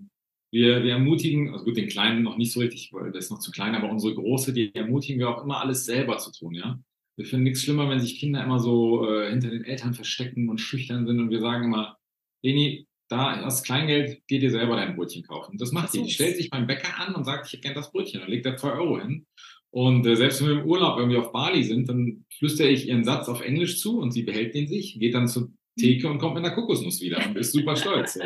[0.52, 3.40] wir, wir ermutigen, also gut, den Kleinen noch nicht so richtig, weil der ist noch
[3.40, 6.80] zu klein, aber unsere Große, die ermutigen wir auch immer alles selber zu tun, ja.
[7.16, 10.60] Wir finden nichts schlimmer, wenn sich Kinder immer so äh, hinter den Eltern verstecken und
[10.60, 11.98] schüchtern sind und wir sagen immer,
[12.44, 15.58] Leni, da hast Kleingeld, geh dir selber dein Brötchen kaufen.
[15.58, 16.04] Das macht sie.
[16.04, 18.22] Die stellt sich beim Bäcker an und sagt, ich hätte gern das Brötchen.
[18.22, 19.26] Dann legt er zwei Euro hin.
[19.70, 23.04] Und äh, selbst wenn wir im Urlaub irgendwie auf Bali sind, dann flüstere ich ihren
[23.04, 26.36] Satz auf Englisch zu und sie behält den sich, geht dann zur Theke und kommt
[26.36, 28.20] mit einer Kokosnuss wieder und ist super stolz.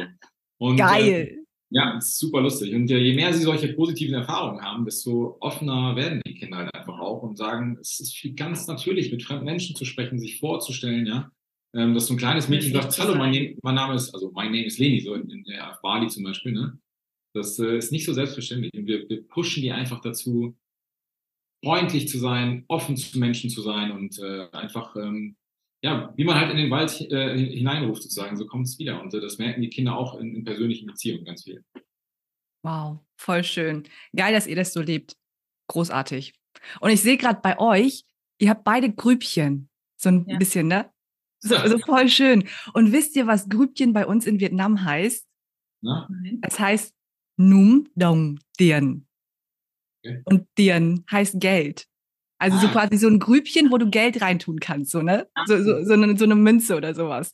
[0.58, 1.30] Und, Geil.
[1.32, 1.38] Äh,
[1.69, 2.73] ja, ist super lustig.
[2.73, 6.73] Und äh, je mehr sie solche positiven Erfahrungen haben, desto offener werden die Kinder halt
[6.73, 11.06] einfach auch und sagen, es ist ganz natürlich, mit fremden Menschen zu sprechen, sich vorzustellen,
[11.06, 11.32] ja
[11.73, 14.65] ähm, dass so ein kleines Mädchen sagt, hallo, mein, mein, Name ist, also mein Name
[14.65, 16.80] ist Leni, so in, in der Bali zum Beispiel, ne?
[17.34, 18.73] Das äh, ist nicht so selbstverständlich.
[18.73, 20.58] Und wir, wir pushen die einfach dazu,
[21.63, 25.36] freundlich zu sein, offen zu Menschen zu sein und äh, einfach, ähm,
[25.84, 29.01] ja, wie man halt in den Wald äh, hineinruft sozusagen, so kommt es wieder.
[29.01, 31.63] Und äh, das merken die Kinder auch in, in persönlichen Beziehungen ganz viel.
[32.63, 33.84] Wow, voll schön.
[34.15, 35.15] Geil, dass ihr das so lebt.
[35.67, 36.34] Großartig.
[36.80, 38.03] Und ich sehe gerade bei euch,
[38.39, 39.69] ihr habt beide Grübchen.
[39.95, 40.38] So ein ja.
[40.38, 40.91] bisschen, ne?
[41.39, 42.47] So, so voll schön.
[42.73, 45.26] Und wisst ihr, was Grübchen bei uns in Vietnam heißt?
[45.82, 46.10] Na?
[46.41, 46.93] Es heißt
[47.38, 49.08] Num Dong Dien.
[50.04, 50.21] Okay.
[50.26, 51.88] Und Dien heißt Geld.
[52.39, 52.62] Also ah.
[52.62, 55.28] so quasi so ein Grübchen, wo du Geld reintun kannst, so, ne?
[55.47, 57.32] So, so, so, eine, so eine Münze oder sowas.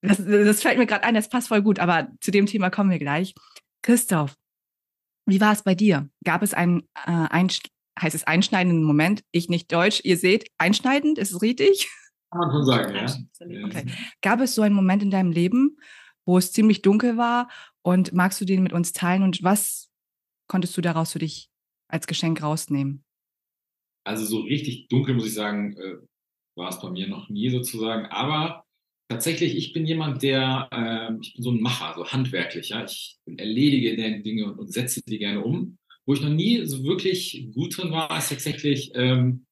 [0.00, 2.90] Das, das fällt mir gerade ein, das passt voll gut, aber zu dem Thema kommen
[2.90, 3.34] wir gleich.
[3.82, 4.34] Christoph,
[5.26, 6.08] wie war es bei dir?
[6.24, 7.48] Gab es einen, äh, ein,
[8.00, 9.22] heißt es einschneidenden Moment?
[9.30, 11.88] Ich nicht Deutsch, ihr seht, einschneidend, ist es richtig?
[12.32, 13.64] Kann man schon sagen, ja.
[13.66, 13.84] Okay.
[14.22, 15.76] Gab es so einen Moment in deinem Leben,
[16.24, 17.50] wo es ziemlich dunkel war
[17.82, 19.90] Und magst du den mit uns teilen und was
[20.48, 21.50] konntest du daraus für dich
[21.88, 23.04] als Geschenk rausnehmen?
[24.04, 25.96] Also so richtig dunkel, muss ich sagen, äh,
[26.56, 28.06] war es bei mir noch nie sozusagen.
[28.06, 28.64] Aber
[29.10, 32.70] tatsächlich, ich bin jemand, der, äh, ich bin so ein Macher, so handwerklich.
[32.70, 32.84] Ja?
[32.84, 35.76] Ich erledige Dinge und, und setze die gerne um.
[36.06, 39.44] Wo ich noch nie so wirklich gut drin war, ist tatsächlich, ähm,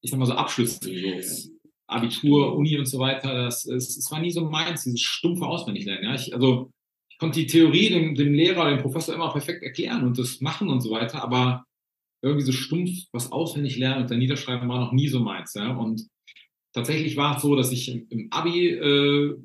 [0.00, 1.54] ich sag mal so Abschlüsse, so
[1.86, 3.34] Abitur, Uni und so weiter.
[3.34, 6.04] Das, es, es war nie so meins, dieses stumpfe Auswendiglernen.
[6.04, 6.14] Ja?
[6.14, 6.70] Ich, also
[7.10, 10.68] ich konnte die Theorie dem, dem Lehrer, dem Professor immer perfekt erklären und das machen
[10.68, 11.64] und so weiter, aber
[12.22, 15.54] irgendwie so stumpf was auswendig lernen und dann niederschreiben war noch nie so meins.
[15.54, 15.76] Ja?
[15.76, 16.06] Und
[16.72, 19.36] tatsächlich war es so, dass ich im, im Abi äh,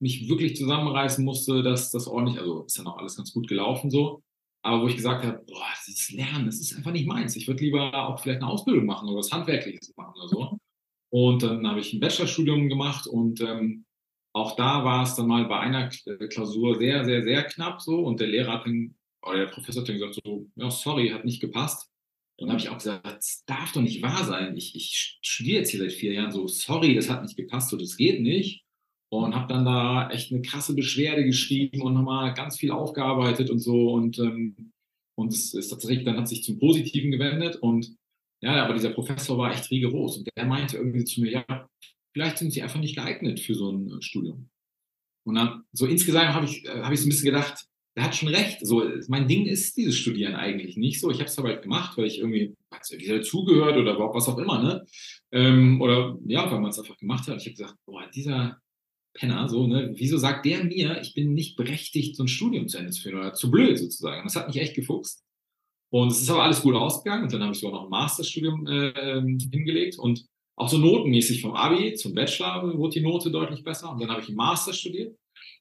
[0.00, 3.90] mich wirklich zusammenreißen musste, dass das ordentlich, also ist ja noch alles ganz gut gelaufen
[3.90, 4.22] so,
[4.62, 7.34] aber wo ich gesagt habe, boah, dieses Lernen, das ist einfach nicht meins.
[7.36, 10.59] Ich würde lieber auch vielleicht eine Ausbildung machen oder was Handwerkliches machen oder so.
[11.10, 13.84] Und dann habe ich ein Bachelorstudium gemacht und ähm,
[14.32, 17.98] auch da war es dann mal bei einer äh, Klausur sehr, sehr, sehr knapp so
[17.98, 18.94] und der Lehrer hat dann,
[19.26, 21.88] oder der Professor hat dann gesagt so, ja, sorry, hat nicht gepasst.
[22.38, 24.56] Und dann habe ich auch gesagt, das darf doch nicht wahr sein.
[24.56, 27.76] Ich, ich studiere jetzt hier seit vier Jahren so, sorry, das hat nicht gepasst, so,
[27.76, 28.64] das geht nicht.
[29.12, 33.58] Und habe dann da echt eine krasse Beschwerde geschrieben und nochmal ganz viel aufgearbeitet und
[33.58, 33.92] so.
[33.92, 34.72] Und, ähm,
[35.18, 37.56] und es ist tatsächlich, dann hat sich zum Positiven gewendet.
[37.56, 37.96] Und
[38.40, 40.18] ja, aber dieser Professor war echt rigoros.
[40.18, 41.68] Und der meinte irgendwie zu mir, ja,
[42.12, 44.48] vielleicht sind sie einfach nicht geeignet für so ein Studium.
[45.24, 48.16] Und dann, so insgesamt habe ich, äh, hab ich so ein bisschen gedacht, er hat
[48.16, 48.58] schon recht.
[48.62, 51.10] So, mein Ding ist dieses Studieren eigentlich nicht so.
[51.10, 52.54] Ich habe es aber halt gemacht, weil ich irgendwie,
[52.92, 54.86] nicht, dazugehört oder was auch immer, ne?
[55.32, 57.36] Ähm, oder ja, weil man es einfach gemacht hat.
[57.36, 58.58] Ich habe gesagt, boah, dieser
[59.12, 62.78] Penner, so, ne, wieso sagt der mir, ich bin nicht berechtigt, so ein Studium zu
[62.78, 64.22] Ende zu führen oder zu blöd sozusagen?
[64.24, 65.24] Das hat mich echt gefuchst.
[65.90, 67.24] Und es ist aber alles gut ausgegangen.
[67.24, 69.98] Und dann habe ich sogar noch ein Masterstudium äh, ähm, hingelegt.
[69.98, 70.24] Und
[70.56, 73.90] auch so notenmäßig vom Abi zum Bachelor wurde die Note deutlich besser.
[73.90, 75.16] Und dann habe ich einen Master studiert.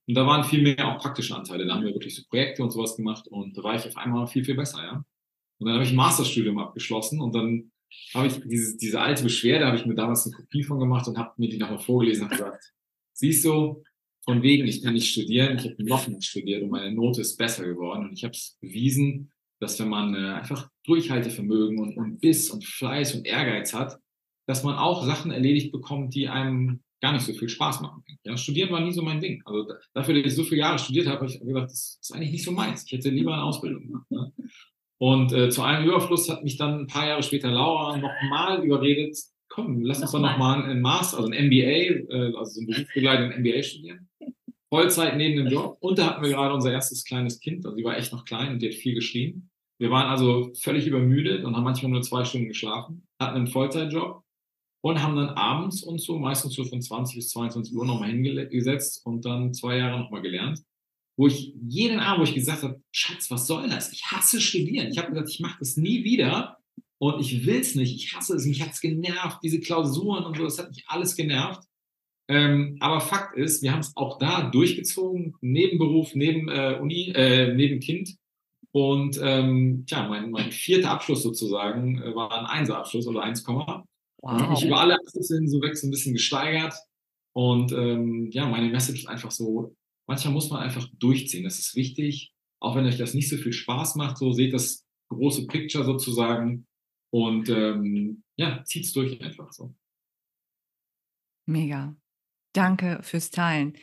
[0.07, 1.65] Und da waren viel mehr auch praktische Anteile.
[1.65, 3.27] Da haben wir wirklich so Projekte und sowas gemacht.
[3.27, 5.03] Und da war ich auf einmal viel, viel besser, ja.
[5.59, 7.21] Und dann habe ich ein Masterstudium abgeschlossen.
[7.21, 7.71] Und dann
[8.13, 11.17] habe ich diese, diese alte Beschwerde, habe ich mir damals eine Kopie von gemacht und
[11.17, 12.71] habe mir die nochmal vorgelesen und gesagt,
[13.13, 13.83] siehst du,
[14.23, 17.35] von wegen, ich kann nicht studieren, ich habe noch nicht studiert und meine Note ist
[17.37, 18.05] besser geworden.
[18.05, 22.65] Und ich habe es bewiesen, dass wenn man äh, einfach Durchhaltevermögen und, und Biss und
[22.65, 23.97] Fleiß und Ehrgeiz hat,
[24.47, 28.03] dass man auch Sachen erledigt bekommt, die einem gar nicht so viel Spaß machen.
[28.23, 29.41] Ja, studieren war nie so mein Ding.
[29.45, 32.31] Also dafür, dass ich so viele Jahre studiert habe, habe ich gedacht, das ist eigentlich
[32.31, 32.83] nicht so meins.
[32.85, 34.11] Ich hätte lieber eine Ausbildung gemacht.
[34.11, 34.33] Ne?
[34.97, 39.17] Und äh, zu einem Überfluss hat mich dann ein paar Jahre später Laura nochmal überredet,
[39.47, 43.41] komm, lass uns doch nochmal einen Master, also ein MBA, äh, also so ein berufsbegleitenden
[43.41, 44.09] MBA studieren.
[44.69, 45.77] Vollzeit neben dem Job.
[45.81, 47.65] Und da hatten wir gerade unser erstes kleines Kind.
[47.65, 49.49] Also die war echt noch klein und die hat viel geschrien.
[49.79, 54.23] Wir waren also völlig übermüdet und haben manchmal nur zwei Stunden geschlafen, hatten einen Vollzeitjob
[54.81, 59.05] und haben dann abends und so, meistens so von 20 bis 22 Uhr nochmal hingesetzt
[59.05, 60.61] und dann zwei Jahre nochmal gelernt.
[61.17, 63.91] Wo ich jeden Abend, wo ich gesagt habe, Schatz, was soll das?
[63.91, 64.89] Ich hasse studieren.
[64.89, 66.57] Ich habe gesagt, ich mache das nie wieder
[66.97, 67.95] und ich will es nicht.
[67.95, 68.45] Ich hasse es.
[68.45, 71.68] Mich hat es genervt, diese Klausuren und so, das hat mich alles genervt.
[72.29, 77.11] Ähm, aber Fakt ist, wir haben es auch da durchgezogen, neben Beruf, neben äh, Uni,
[77.15, 78.15] äh, neben Kind.
[78.71, 83.83] Und ähm, tja, mein, mein vierter Abschluss sozusagen äh, war ein Einserabschluss oder 1, Wow.
[84.21, 86.75] Ich habe mich über alle Abschlüsse hin so weg so ein bisschen gesteigert.
[87.33, 89.75] Und ähm, ja, meine Message ist einfach so,
[90.07, 91.45] manchmal muss man einfach durchziehen.
[91.45, 92.31] Das ist wichtig.
[92.61, 96.67] Auch wenn euch das nicht so viel Spaß macht, so seht das große Picture sozusagen.
[97.11, 99.73] Und ähm, ja, zieht's durch einfach so.
[101.47, 101.95] Mega.
[102.53, 103.73] Danke fürs Teilen.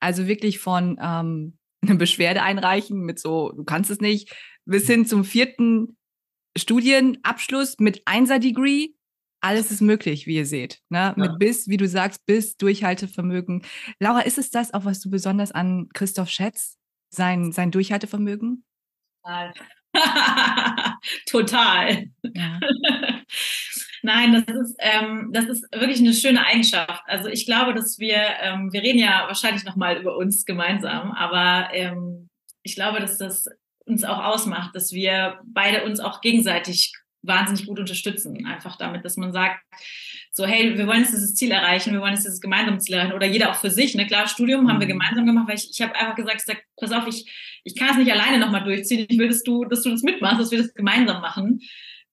[0.00, 4.34] Also wirklich von ähm, eine Beschwerde einreichen mit so, du kannst es nicht,
[4.64, 5.96] bis hin zum vierten
[6.56, 8.88] Studienabschluss mit Einser-Degree
[9.44, 10.80] alles ist möglich, wie ihr seht.
[10.88, 10.98] Ne?
[10.98, 11.14] Ja.
[11.16, 13.62] Mit Biss, wie du sagst, Biss, Durchhaltevermögen.
[14.00, 16.78] Laura, ist es das auch, was du besonders an Christoph schätzt?
[17.10, 18.64] Sein, sein Durchhaltevermögen?
[19.22, 19.52] Total.
[21.26, 22.06] Total.
[22.22, 22.58] Ja.
[24.04, 27.02] Nein, das ist, ähm, das ist wirklich eine schöne Eigenschaft.
[27.06, 31.70] Also ich glaube, dass wir, ähm, wir reden ja wahrscheinlich nochmal über uns gemeinsam, aber
[31.72, 32.28] ähm,
[32.62, 33.46] ich glaube, dass das
[33.86, 38.44] uns auch ausmacht, dass wir beide uns auch gegenseitig wahnsinnig gut unterstützen.
[38.44, 39.58] Einfach damit, dass man sagt,
[40.32, 43.14] so, hey, wir wollen jetzt dieses Ziel erreichen, wir wollen jetzt dieses gemeinsame Ziel erreichen
[43.14, 43.94] oder jeder auch für sich.
[43.94, 44.06] Ne?
[44.06, 44.98] Klar, Studium haben wir mhm.
[44.98, 47.24] gemeinsam gemacht, weil ich, ich habe einfach gesagt, sag, pass auf, ich,
[47.64, 49.06] ich kann es nicht alleine nochmal durchziehen.
[49.08, 51.62] Ich will, dass du, dass du das mitmachst, dass wir das gemeinsam machen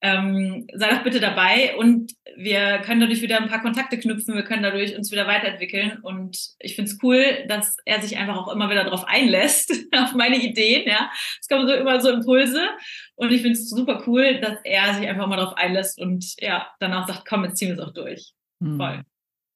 [0.02, 4.44] ähm, sei doch bitte dabei und wir können dadurch wieder ein paar Kontakte knüpfen, wir
[4.44, 8.52] können dadurch uns wieder weiterentwickeln und ich finde es cool, dass er sich einfach auch
[8.52, 11.12] immer wieder darauf einlässt, auf meine Ideen, ja.
[11.40, 12.68] Es kommen so immer so Impulse
[13.16, 16.68] und ich finde es super cool, dass er sich einfach mal darauf einlässt und ja,
[16.80, 18.34] danach sagt, komm, jetzt ziehen wir es auch durch.
[18.62, 18.78] Hm.
[18.78, 19.04] Voll.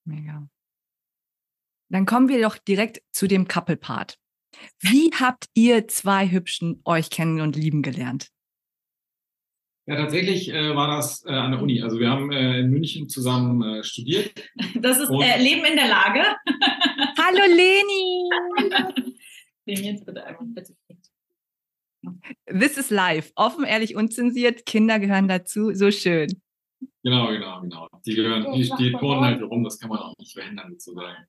[0.06, 0.48] Mega.
[1.90, 4.18] Dann kommen wir doch direkt zu dem Couple-Part.
[4.80, 8.30] Wie habt ihr zwei Hübschen euch kennen und lieben gelernt?
[9.88, 11.80] Ja, tatsächlich äh, war das äh, an der Uni.
[11.84, 14.32] Also wir haben äh, in München zusammen äh, studiert.
[14.82, 16.22] Das ist äh, Leben in der Lage.
[17.18, 18.30] Hallo Leni!
[19.66, 20.76] Jetzt bitte einmal bitte.
[22.48, 23.32] This is live.
[23.36, 24.66] Offen, ehrlich, unzensiert.
[24.66, 25.74] Kinder gehören dazu.
[25.74, 26.30] So schön.
[27.04, 27.88] Genau, genau, genau.
[28.06, 31.26] Die gehören, die, die turnen halt rum, das kann man auch nicht verhindern, sozusagen.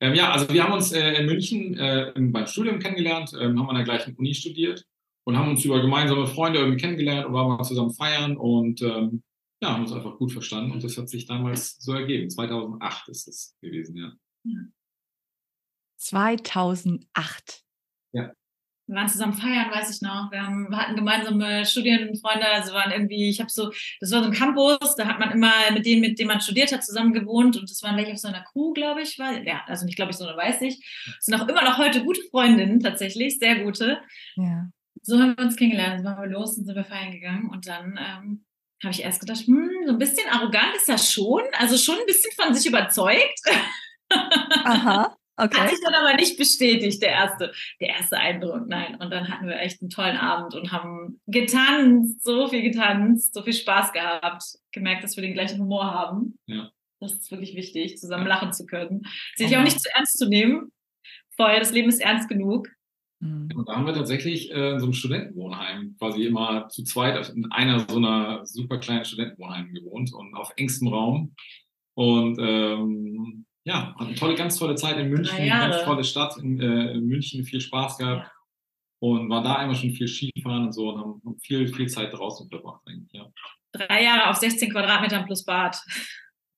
[0.00, 3.68] Ähm, ja, also wir haben uns äh, in München äh, beim Studium kennengelernt, ähm, haben
[3.68, 4.84] an der gleichen Uni studiert
[5.26, 9.24] und haben uns über gemeinsame Freunde irgendwie kennengelernt und waren mal zusammen feiern und ähm,
[9.60, 12.30] ja, haben uns einfach gut verstanden und das hat sich damals so ergeben.
[12.30, 14.12] 2008 ist es gewesen, ja.
[15.96, 17.64] 2008.
[18.12, 18.32] Ja.
[18.86, 20.30] Wir waren zusammen feiern, weiß ich noch.
[20.30, 24.26] Wir, haben, wir hatten gemeinsame Studienfreunde, also waren irgendwie, ich habe so, das war so
[24.26, 27.56] ein Campus, da hat man immer mit denen, mit denen man studiert hat, zusammen gewohnt
[27.56, 30.12] und das waren welche auf so einer Crew, glaube ich, war, ja, also nicht glaube
[30.12, 30.78] ich, sondern weiß ich.
[31.06, 33.98] Das sind auch immer noch heute gute Freundinnen, tatsächlich, sehr gute.
[34.36, 34.70] Ja.
[35.06, 37.68] So haben wir uns kennengelernt, dann waren wir los und sind wir feiern gegangen und
[37.68, 38.44] dann ähm,
[38.82, 42.06] habe ich erst gedacht, hm, so ein bisschen arrogant ist das schon, also schon ein
[42.06, 43.40] bisschen von sich überzeugt.
[44.10, 45.16] Aha.
[45.36, 45.60] Okay.
[45.60, 48.66] Hat sich dann aber nicht bestätigt, der erste, der erste Eindruck.
[48.66, 48.96] Nein.
[48.96, 53.42] Und dann hatten wir echt einen tollen Abend und haben getanzt, so viel getanzt, so
[53.42, 54.42] viel Spaß gehabt,
[54.72, 56.38] gemerkt, dass wir den gleichen Humor haben.
[56.46, 56.70] Ja.
[57.00, 59.02] Das ist wirklich wichtig, zusammen lachen zu können.
[59.36, 60.72] Sich auch nicht zu ernst zu nehmen.
[61.36, 62.68] Voll, das Leben ist ernst genug.
[63.20, 63.48] Mhm.
[63.54, 67.50] Und da haben wir tatsächlich äh, in so einem Studentenwohnheim quasi immer zu zweit in
[67.50, 71.34] einer so einer super kleinen Studentenwohnheim gewohnt und auf engstem Raum.
[71.94, 76.92] Und ähm, ja, hatten tolle, ganz tolle Zeit in München, ganz tolle Stadt in, äh,
[76.92, 78.30] in München, viel Spaß gehabt.
[78.98, 82.12] Und war da einmal schon viel Skifahren und so und haben haben viel, viel Zeit
[82.12, 83.26] draußen verbracht eigentlich, ja.
[83.72, 85.76] Drei Jahre auf 16 Quadratmetern plus Bad.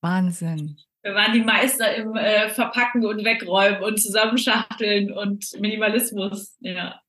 [0.00, 0.76] Wahnsinn.
[1.08, 6.54] Wir waren die Meister im äh, Verpacken und Wegräumen und Zusammenschachteln und Minimalismus.
[6.60, 7.00] Ja.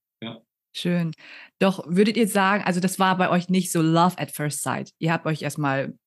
[0.73, 1.11] Schön.
[1.59, 4.91] Doch würdet ihr sagen, also das war bei euch nicht so Love at First Sight.
[4.99, 5.97] Ihr habt euch erstmal.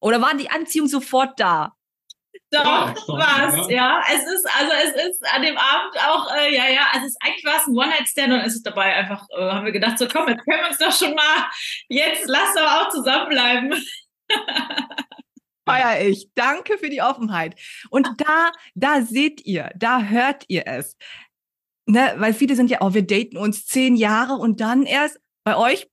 [0.00, 1.74] Oder war die Anziehung sofort da?
[2.50, 4.02] Doch, Ja, was, ja.
[4.08, 7.18] Es ist, also es ist an dem Abend auch, äh, ja, ja, also es ist
[7.22, 10.08] eigentlich war es ein One-Night-Stand und es ist dabei einfach, äh, haben wir gedacht, so
[10.08, 11.44] komm, jetzt können wir uns doch schon mal,
[11.88, 13.74] jetzt lass doch auch zusammenbleiben.
[15.66, 16.28] Feier ich.
[16.34, 17.58] Danke für die Offenheit.
[17.90, 20.96] Und da, da seht ihr, da hört ihr es.
[21.86, 25.56] Ne, weil viele sind ja, oh, wir daten uns zehn Jahre und dann erst bei
[25.56, 25.86] euch,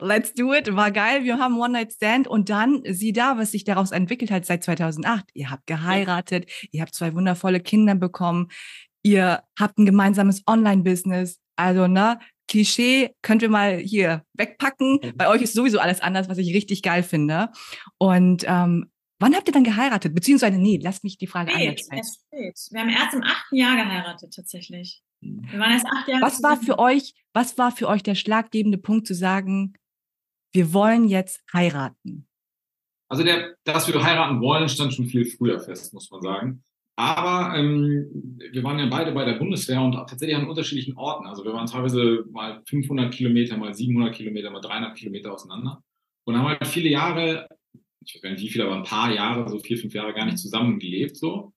[0.00, 3.90] let's do it, war geil, wir haben One-Night-Stand und dann sieh da, was sich daraus
[3.90, 5.24] entwickelt hat seit 2008.
[5.34, 8.48] Ihr habt geheiratet, ihr habt zwei wundervolle Kinder bekommen,
[9.02, 11.40] ihr habt ein gemeinsames Online-Business.
[11.56, 15.00] Also, ne, Klischee könnt ihr mal hier wegpacken.
[15.16, 17.50] Bei euch ist sowieso alles anders, was ich richtig geil finde.
[17.98, 18.90] Und ähm,
[19.24, 20.14] wann habt ihr dann geheiratet?
[20.14, 22.04] Beziehungsweise, nee, lasst mich die Frage Spät, anders stellen.
[22.52, 22.72] spät.
[22.72, 25.02] Wir haben erst im achten Jahr geheiratet, tatsächlich.
[25.20, 28.76] Wir waren erst acht Jahre Was war für euch, was war für euch der schlaggebende
[28.76, 29.72] Punkt zu sagen,
[30.52, 32.28] wir wollen jetzt heiraten?
[33.08, 36.64] Also der, dass wir heiraten wollen, stand schon viel früher fest, muss man sagen.
[36.96, 41.26] Aber ähm, wir waren ja beide bei der Bundeswehr und tatsächlich an unterschiedlichen Orten.
[41.26, 45.82] Also wir waren teilweise mal 500 Kilometer, mal 700 Kilometer, mal 300 Kilometer auseinander
[46.24, 47.48] und haben halt viele Jahre,
[48.04, 50.26] ich weiß gar nicht wie viele, aber ein paar Jahre, so vier, fünf Jahre gar
[50.26, 51.52] nicht zusammen gelebt so.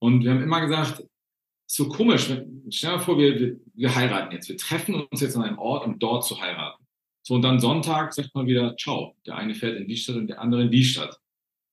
[0.00, 1.04] Und wir haben immer gesagt,
[1.66, 2.22] so komisch,
[2.70, 5.58] stell dir mal vor, wir, wir, wir heiraten jetzt, wir treffen uns jetzt an einem
[5.58, 6.84] Ort, um dort zu heiraten.
[7.22, 9.14] So, und dann Sonntag sagt man wieder, ciao.
[9.26, 11.16] Der eine fährt in die Stadt und der andere in die Stadt.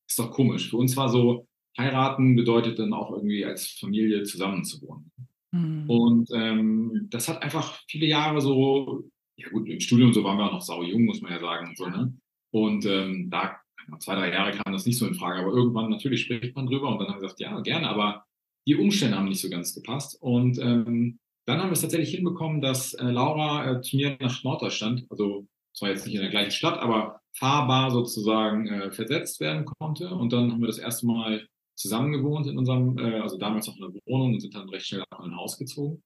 [0.07, 0.69] Ist doch komisch.
[0.69, 5.11] Für uns war so, heiraten bedeutet dann auch irgendwie als Familie zusammenzuwohnen.
[5.53, 5.89] Hm.
[5.89, 9.03] Und ähm, das hat einfach viele Jahre so,
[9.37, 11.69] ja gut, im Studium so waren wir auch noch sau jung, muss man ja sagen.
[11.69, 12.13] Und, so, ne?
[12.51, 13.57] und ähm, da,
[13.99, 16.89] zwei, drei Jahre kam das nicht so in Frage, aber irgendwann natürlich spricht man drüber
[16.89, 18.25] und dann haben wir gesagt, ja, gerne, aber
[18.67, 20.21] die Umstände haben nicht so ganz gepasst.
[20.21, 24.43] Und ähm, dann haben wir es tatsächlich hinbekommen, dass äh, Laura äh, zu mir nach
[24.43, 29.65] Norddeutschland, also zwar jetzt nicht in der gleichen Stadt, aber fahrbar sozusagen äh, versetzt werden
[29.65, 30.09] konnte.
[30.09, 33.77] Und dann haben wir das erste Mal zusammen gewohnt in unserem, äh, also damals noch
[33.77, 36.03] in einer Wohnung und sind dann recht schnell auch in ein Haus gezogen.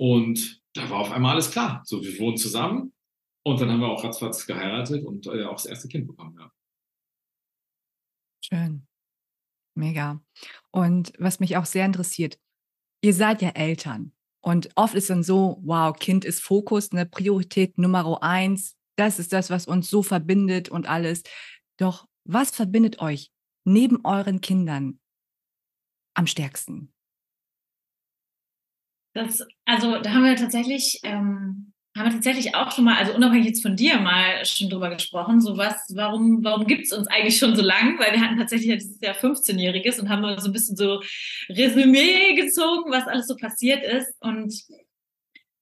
[0.00, 1.82] Und da war auf einmal alles klar.
[1.84, 2.92] So, wir wohnen zusammen
[3.44, 6.36] und dann haben wir auch ratzfatz geheiratet und äh, auch das erste Kind bekommen.
[6.40, 6.50] Ja.
[8.44, 8.86] Schön.
[9.74, 10.20] Mega.
[10.70, 12.38] Und was mich auch sehr interessiert,
[13.02, 14.12] ihr seid ja Eltern.
[14.42, 18.76] Und oft ist dann so, wow, Kind ist Fokus, eine Priorität Nummer eins.
[18.96, 21.22] Das ist das, was uns so verbindet und alles.
[21.78, 23.30] Doch was verbindet euch
[23.64, 25.00] neben euren Kindern
[26.14, 26.92] am stärksten?
[29.14, 33.46] Das, also da haben wir tatsächlich, ähm, haben wir tatsächlich auch schon mal, also unabhängig
[33.46, 37.38] jetzt von dir mal schon drüber gesprochen, so was, warum, warum gibt es uns eigentlich
[37.38, 37.98] schon so lang?
[38.00, 41.00] Weil wir hatten tatsächlich ja dieses Jahr 15-Jähriges und haben mal so ein bisschen so
[41.48, 44.12] Resümee gezogen, was alles so passiert ist.
[44.20, 44.52] Und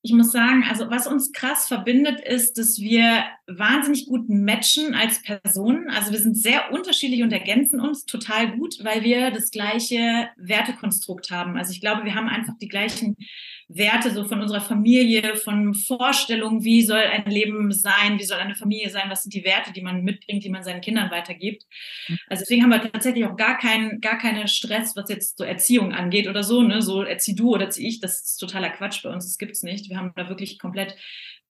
[0.04, 5.22] ich muss sagen, also was uns krass verbindet, ist, dass wir wahnsinnig gut matchen als
[5.22, 5.90] Personen.
[5.90, 11.30] Also wir sind sehr unterschiedlich und ergänzen uns total gut, weil wir das gleiche Wertekonstrukt
[11.30, 11.56] haben.
[11.56, 13.16] Also ich glaube, wir haben einfach die gleichen
[13.74, 18.54] Werte so von unserer Familie, von Vorstellungen, wie soll ein Leben sein, wie soll eine
[18.54, 21.66] Familie sein, was sind die Werte, die man mitbringt, die man seinen Kindern weitergibt.
[22.08, 22.18] Mhm.
[22.28, 25.92] Also deswegen haben wir tatsächlich auch gar keinen gar keinen Stress, was jetzt so Erziehung
[25.92, 29.10] angeht oder so, ne, so erzieh du oder erzieh ich, das ist totaler Quatsch bei
[29.10, 29.88] uns, das gibt's nicht.
[29.88, 30.96] Wir haben da wirklich komplett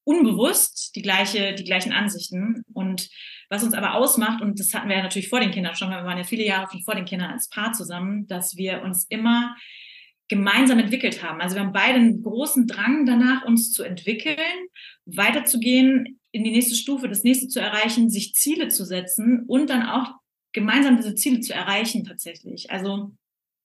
[0.04, 3.08] unbewusst die gleiche die gleichen Ansichten und
[3.48, 5.98] was uns aber ausmacht und das hatten wir ja natürlich vor den Kindern schon, weil
[5.98, 9.04] wir waren ja viele Jahre schon vor den Kindern als Paar zusammen, dass wir uns
[9.08, 9.54] immer
[10.32, 11.42] gemeinsam entwickelt haben.
[11.42, 14.38] Also wir haben beide einen großen Drang danach, uns zu entwickeln,
[15.04, 19.82] weiterzugehen, in die nächste Stufe, das nächste zu erreichen, sich Ziele zu setzen und dann
[19.82, 20.14] auch
[20.52, 22.70] gemeinsam diese Ziele zu erreichen tatsächlich.
[22.70, 23.12] Also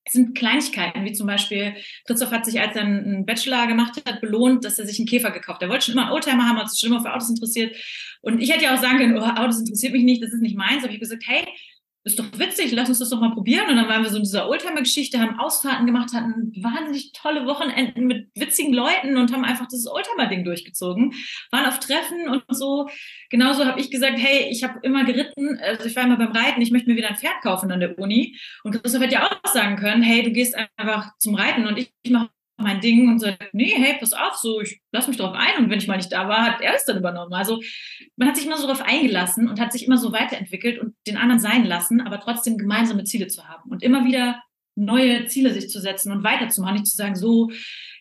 [0.03, 4.20] es sind Kleinigkeiten, wie zum Beispiel, Christoph hat sich, als er einen Bachelor gemacht hat,
[4.20, 5.63] belohnt, dass er sich einen Käfer gekauft hat.
[5.63, 7.74] Er wollte schon immer einen Oldtimer haben, hat sich schon immer für Autos interessiert.
[8.20, 10.57] Und ich hätte ja auch sagen können, oh, Autos interessiert mich nicht, das ist nicht
[10.57, 10.84] meins.
[10.84, 11.45] Aber ich habe gesagt, hey,
[12.08, 13.70] ist doch witzig, lass uns das doch mal probieren.
[13.70, 18.08] Und dann waren wir so in dieser Oldtimer-Geschichte, haben Ausfahrten gemacht, hatten wahnsinnig tolle Wochenenden
[18.08, 21.14] mit witzigen Leuten und haben einfach das Oldtimer-Ding durchgezogen,
[21.51, 22.89] waren auf Treffen und so.
[23.30, 26.62] Genauso habe ich gesagt, hey, ich habe immer geritten, also ich war immer beim Reiten,
[26.62, 28.38] ich möchte mir wieder ein Pferd kaufen an der Uni.
[28.64, 31.91] Und Christoph hätte ja auch sagen können, hey, du gehst einfach zum Reiten und ich
[32.10, 35.64] mache mein Ding und sagt, nee, hey, pass auf, so, ich lass mich darauf ein.
[35.64, 37.34] Und wenn ich mal nicht da war, hat er es dann übernommen.
[37.34, 37.62] Also
[38.16, 41.18] man hat sich immer so darauf eingelassen und hat sich immer so weiterentwickelt und den
[41.18, 44.41] anderen sein lassen, aber trotzdem gemeinsame Ziele zu haben und immer wieder
[44.78, 47.49] neue Ziele sich zu setzen und weiterzumachen, nicht zu sagen, so,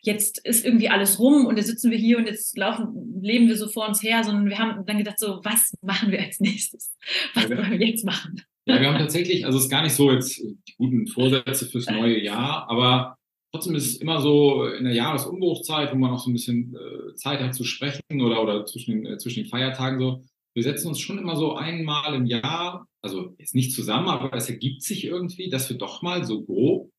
[0.02, 3.56] jetzt ist irgendwie alles rum und jetzt sitzen wir hier und jetzt laufen, leben wir
[3.56, 6.94] so vor uns her, sondern wir haben dann gedacht, so, was machen wir als nächstes?
[7.34, 8.42] Was wollen wir jetzt machen?
[8.66, 11.88] Ja, wir haben tatsächlich, also es ist gar nicht so jetzt die guten Vorsätze fürs
[11.88, 13.16] neue Jahr, aber
[13.52, 17.14] Trotzdem ist es immer so in der Jahresumbruchzeit, wo man auch so ein bisschen äh,
[17.14, 20.24] Zeit hat zu sprechen oder, oder zwischen, den, äh, zwischen den Feiertagen so.
[20.54, 24.48] Wir setzen uns schon immer so einmal im Jahr, also jetzt nicht zusammen, aber es
[24.48, 26.90] ergibt sich irgendwie, dass wir doch mal so grob,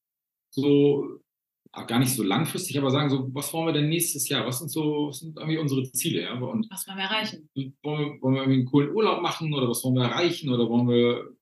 [0.51, 1.19] so
[1.85, 4.45] gar nicht so langfristig, aber sagen so, was wollen wir denn nächstes Jahr?
[4.45, 6.21] Was sind so, was sind irgendwie unsere Ziele?
[6.21, 6.33] Ja?
[6.33, 7.49] Und was wollen wir erreichen?
[7.55, 10.69] Wollen wir, wollen wir irgendwie einen coolen Urlaub machen oder was wollen wir erreichen oder
[10.69, 11.35] wollen wir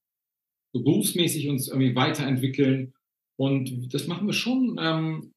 [0.74, 2.94] so berufsmäßig uns irgendwie weiterentwickeln?
[3.38, 5.34] Und das machen wir schon ähm,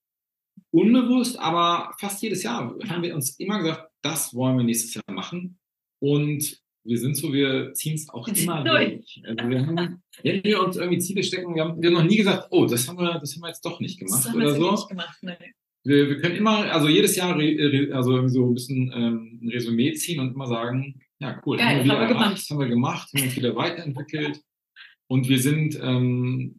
[0.71, 5.05] unbewusst, aber fast jedes Jahr haben wir uns immer gesagt, das wollen wir nächstes Jahr
[5.11, 5.59] machen.
[6.01, 9.21] Und wir sind so, wir ziehen es auch immer durch.
[9.25, 12.17] Also wir haben, wenn wir uns irgendwie Ziele stecken, wir haben, wir haben noch nie
[12.17, 14.71] gesagt, oh, das haben wir, das haben wir jetzt doch nicht gemacht oder so.
[14.71, 15.37] Nicht gemacht, nee.
[15.85, 20.21] wir, wir können immer, also jedes Jahr, also so ein bisschen ähm, ein Resümee ziehen
[20.21, 22.51] und immer sagen, ja cool, Geil, haben, wir haben, wir gemacht.
[22.51, 24.41] haben wir gemacht, haben uns wieder weiterentwickelt
[25.09, 26.58] und wir sind ähm,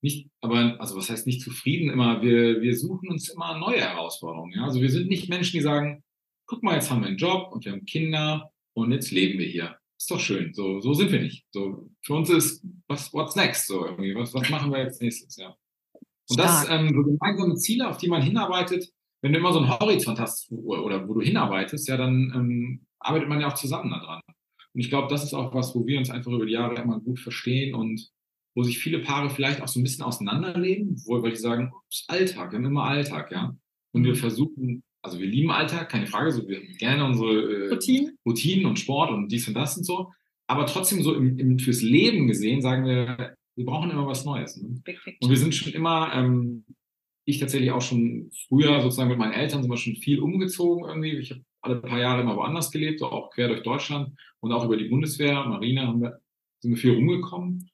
[0.00, 4.52] nicht, aber, also was heißt nicht zufrieden immer, wir, wir suchen uns immer neue Herausforderungen.
[4.52, 4.64] Ja?
[4.64, 6.04] Also wir sind nicht Menschen, die sagen,
[6.46, 9.46] guck mal, jetzt haben wir einen Job und wir haben Kinder und jetzt leben wir
[9.46, 9.76] hier.
[9.98, 10.54] Ist doch schön.
[10.54, 11.44] So, so sind wir nicht.
[11.50, 13.66] So, für uns ist, was, what's next?
[13.66, 15.58] So irgendwie, was, was machen wir jetzt nächstes Jahr?
[16.30, 18.92] Und das, ähm, so gemeinsame Ziele, auf die man hinarbeitet,
[19.22, 23.28] wenn du immer so einen Horizont hast oder wo du hinarbeitest, ja, dann ähm, arbeitet
[23.28, 24.20] man ja auch zusammen daran.
[24.72, 27.00] Und ich glaube, das ist auch was, wo wir uns einfach über die Jahre immer
[27.00, 28.12] gut verstehen und
[28.58, 32.50] wo sich viele Paare vielleicht auch so ein bisschen auseinanderleben, wo wir sagen, ist Alltag,
[32.50, 33.56] wir haben immer Alltag, ja.
[33.92, 38.18] Und wir versuchen, also wir lieben Alltag, keine Frage, so wir gerne unsere äh, Routinen.
[38.26, 40.10] Routinen und Sport und dies und das und so.
[40.48, 44.56] Aber trotzdem so im, im, fürs Leben gesehen sagen wir, wir brauchen immer was Neues.
[44.56, 44.82] Ne?
[45.20, 46.64] Und wir sind schon immer, ähm,
[47.26, 51.16] ich tatsächlich auch schon früher sozusagen mit meinen Eltern sind wir schon viel umgezogen irgendwie.
[51.16, 54.64] Ich habe alle paar Jahre immer woanders gelebt, so auch quer durch Deutschland und auch
[54.64, 56.18] über die Bundeswehr, Marine haben wir,
[56.58, 57.70] sind wir viel rumgekommen.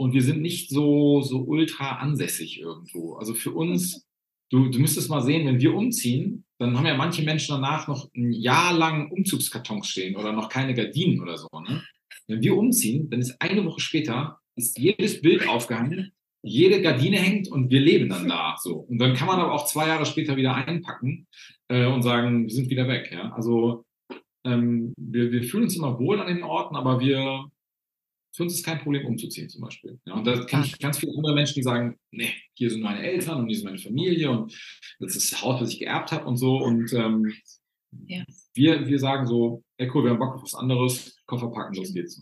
[0.00, 3.14] Und wir sind nicht so, so ultra ansässig irgendwo.
[3.14, 4.06] Also für uns,
[4.50, 8.08] du, du müsstest mal sehen, wenn wir umziehen, dann haben ja manche Menschen danach noch
[8.14, 11.48] ein Jahr lang Umzugskartons stehen oder noch keine Gardinen oder so.
[11.52, 11.82] Ne?
[12.28, 17.48] Wenn wir umziehen, dann ist eine Woche später ist jedes Bild aufgehangen, jede Gardine hängt
[17.48, 18.56] und wir leben dann da.
[18.60, 18.76] So.
[18.76, 21.26] Und dann kann man aber auch zwei Jahre später wieder einpacken
[21.68, 23.10] äh, und sagen, wir sind wieder weg.
[23.12, 23.32] Ja?
[23.32, 23.84] Also
[24.44, 27.46] ähm, wir, wir fühlen uns immer wohl an den Orten, aber wir,
[28.38, 29.98] für uns ist kein Problem umzuziehen zum Beispiel.
[30.04, 33.02] Ja, und da kenne ich ganz viele andere Menschen, die sagen, nee, hier sind meine
[33.02, 34.56] Eltern und hier ist meine Familie und
[35.00, 36.56] das ist das Haus, was ich geerbt habe und so.
[36.58, 37.34] Und ähm,
[38.06, 38.22] ja.
[38.54, 41.92] wir, wir sagen so, ey cool, wir haben Bock auf was anderes, Koffer packen, los
[41.92, 42.20] geht's.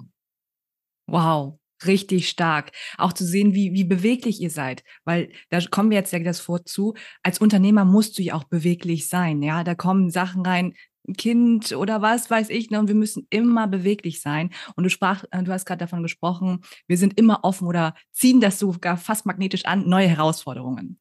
[1.06, 2.72] Wow, richtig stark.
[2.96, 4.84] Auch zu sehen, wie, wie beweglich ihr seid.
[5.04, 6.94] Weil da kommen wir jetzt ja das vorzu.
[7.24, 9.42] Als Unternehmer musst du ja auch beweglich sein.
[9.42, 10.72] Ja, da kommen Sachen rein,
[11.14, 12.70] Kind oder was weiß ich.
[12.70, 12.78] Ne?
[12.78, 14.50] Und wir müssen immer beweglich sein.
[14.74, 18.40] Und du sprach, äh, du hast gerade davon gesprochen, wir sind immer offen oder ziehen
[18.40, 21.00] das sogar fast magnetisch an, neue Herausforderungen.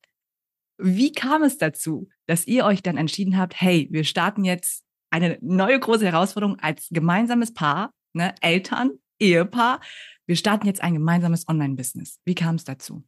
[0.77, 5.37] Wie kam es dazu, dass ihr euch dann entschieden habt, hey, wir starten jetzt eine
[5.41, 9.79] neue große Herausforderung als gemeinsames Paar, ne, Eltern, Ehepaar.
[10.25, 12.19] Wir starten jetzt ein gemeinsames Online-Business.
[12.25, 13.05] Wie kam es dazu?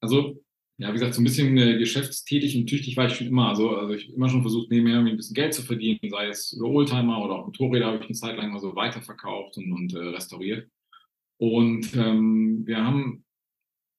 [0.00, 0.42] Also,
[0.78, 3.48] ja, wie gesagt, so ein bisschen äh, geschäftstätig und tüchtig war ich schon immer.
[3.48, 6.52] Also, also ich habe immer schon versucht, nebenher ein bisschen Geld zu verdienen, sei es
[6.52, 9.94] über Oldtimer oder auch Motorräder habe ich eine Zeit lang mal so weiterverkauft und, und
[9.94, 10.68] äh, restauriert.
[11.38, 13.24] Und ähm, wir haben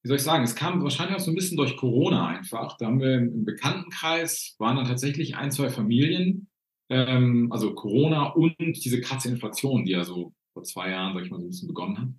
[0.03, 2.77] wie soll ich sagen, es kam wahrscheinlich auch so ein bisschen durch Corona einfach.
[2.77, 6.49] Da haben wir im Bekanntenkreis, waren dann tatsächlich ein, zwei Familien,
[6.89, 11.31] ähm, also Corona und diese krasse Inflation, die ja so vor zwei Jahren, sag ich
[11.31, 12.09] mal, so ein bisschen begonnen hat.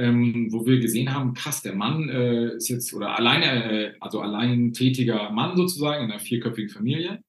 [0.00, 4.20] Ähm, wo wir gesehen haben, krass, der Mann äh, ist jetzt, oder alleine, äh, also
[4.20, 7.22] allein tätiger Mann sozusagen in einer vierköpfigen Familie.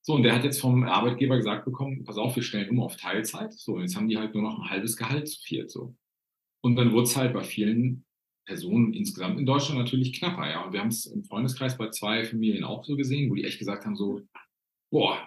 [0.00, 2.96] So, und der hat jetzt vom Arbeitgeber gesagt bekommen, pass auf, wir stellen um auf
[2.96, 3.52] Teilzeit.
[3.52, 5.94] So, und jetzt haben die halt nur noch ein halbes Gehalt zu viert, so.
[6.62, 8.06] Und dann wurde es halt bei vielen
[8.46, 10.64] Personen insgesamt in Deutschland natürlich knapper, ja.
[10.64, 13.58] Und wir haben es im Freundeskreis bei zwei Familien auch so gesehen, wo die echt
[13.58, 14.22] gesagt haben, so,
[14.90, 15.18] boah,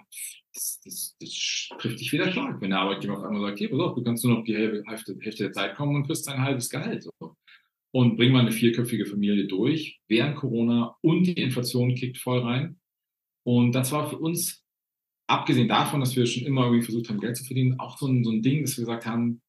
[0.58, 3.80] das, das, das trifft dich wieder stark, wenn der Arbeitgeber auf einmal sagt, hier, pass
[3.80, 6.70] auf, du kannst nur noch die Hälfte, Hälfte der Zeit kommen und kriegst dein halbes
[6.70, 7.04] Gehalt.
[7.04, 7.36] So.
[7.92, 12.80] Und bring mal eine vierköpfige Familie durch, während Corona und die Inflation kickt voll rein.
[13.46, 14.64] Und das war für uns,
[15.30, 18.24] abgesehen davon, dass wir schon immer irgendwie versucht haben, Geld zu verdienen, auch so ein,
[18.24, 19.42] so ein Ding, dass wir gesagt haben,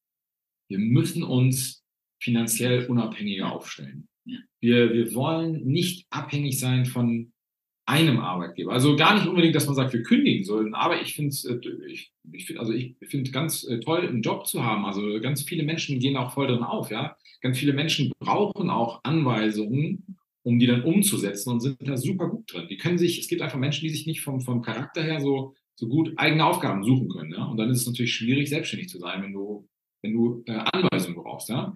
[0.71, 1.83] wir müssen uns
[2.23, 4.07] finanziell unabhängiger aufstellen.
[4.25, 4.39] Ja.
[4.61, 7.33] Wir, wir wollen nicht abhängig sein von
[7.89, 8.73] einem Arbeitgeber.
[8.73, 12.13] Also gar nicht unbedingt, dass man sagt, wir kündigen sollen, aber ich finde äh, ich,
[12.33, 14.85] ich finde also ich finde ganz äh, toll, einen Job zu haben.
[14.85, 17.17] Also ganz viele Menschen gehen auch voll drin auf, ja.
[17.41, 22.53] Ganz viele Menschen brauchen auch Anweisungen, um die dann umzusetzen und sind da super gut
[22.53, 22.67] drin.
[22.69, 25.55] Die können sich, es gibt einfach Menschen, die sich nicht vom, vom Charakter her so,
[25.75, 27.47] so gut eigene Aufgaben suchen können, ja.
[27.47, 29.67] Und dann ist es natürlich schwierig, selbstständig zu sein, wenn du,
[30.03, 31.75] wenn du äh, Anweisungen brauchst, ja.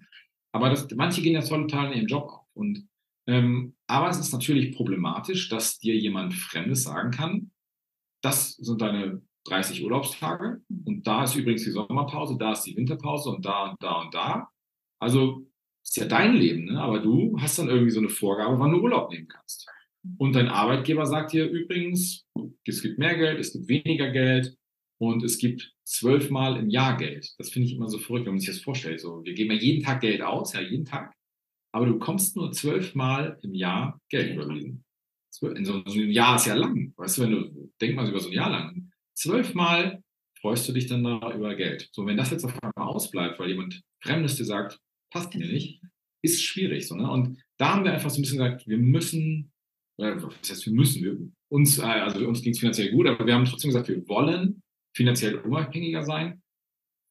[0.53, 2.47] Aber das, manche gehen ja total in ihrem Job auf.
[2.53, 2.87] Und,
[3.27, 7.51] ähm, aber es ist natürlich problematisch, dass dir jemand Fremdes sagen kann,
[8.23, 13.31] das sind deine 30 Urlaubstage und da ist übrigens die Sommerpause, da ist die Winterpause
[13.31, 14.49] und da und da und da.
[15.01, 15.47] Also
[15.85, 16.81] ist ja dein Leben, ne?
[16.81, 19.69] aber du hast dann irgendwie so eine Vorgabe, wann du Urlaub nehmen kannst.
[20.17, 22.25] Und dein Arbeitgeber sagt dir übrigens,
[22.65, 24.57] es gibt mehr Geld, es gibt weniger Geld,
[25.03, 27.35] und es gibt zwölfmal im Jahr Geld.
[27.37, 29.01] Das finde ich immer so verrückt, wenn man sich das vorstellt.
[29.01, 31.13] So, wir geben ja jeden Tag Geld aus, ja, jeden Tag.
[31.73, 34.85] Aber du bekommst nur zwölfmal im Jahr Geld überwiesen.
[35.41, 36.93] In so, einem Jahr ist ja lang.
[36.97, 38.93] Weißt du, wenn du, denk mal über so ein Jahr lang.
[39.15, 40.03] Zwölfmal
[40.41, 41.89] freust du dich dann da über Geld.
[41.93, 44.79] So, wenn das jetzt auf einmal ausbleibt, weil jemand Fremdes dir sagt,
[45.11, 45.81] passt mir nicht,
[46.23, 46.87] ist schwierig.
[46.87, 47.11] So, ne?
[47.11, 49.53] Und da haben wir einfach so ein bisschen gesagt, wir müssen,
[49.97, 51.19] was heißt, wir müssen, wir,
[51.49, 54.63] uns, äh, also uns ging es finanziell gut, aber wir haben trotzdem gesagt, wir wollen
[54.95, 56.43] finanziell unabhängiger sein,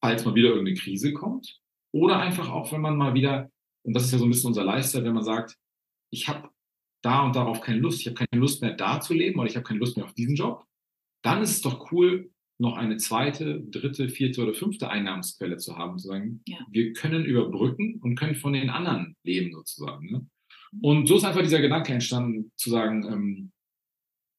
[0.00, 1.58] falls mal wieder irgendeine Krise kommt.
[1.92, 3.50] Oder einfach auch, wenn man mal wieder,
[3.84, 5.56] und das ist ja so ein bisschen unser Lifestyle, wenn man sagt,
[6.10, 6.50] ich habe
[7.02, 9.56] da und darauf keine Lust, ich habe keine Lust mehr da zu leben oder ich
[9.56, 10.64] habe keine Lust mehr auf diesen Job,
[11.22, 15.98] dann ist es doch cool, noch eine zweite, dritte, vierte oder fünfte Einnahmensquelle zu haben,
[15.98, 16.58] zu sagen, ja.
[16.70, 20.10] wir können überbrücken und können von den anderen leben sozusagen.
[20.10, 20.26] Ne?
[20.80, 23.52] Und so ist einfach dieser Gedanke entstanden, zu sagen, ähm,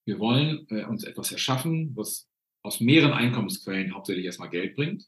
[0.05, 2.27] wir wollen äh, uns etwas erschaffen, was
[2.63, 5.05] aus mehreren Einkommensquellen hauptsächlich erstmal Geld bringt.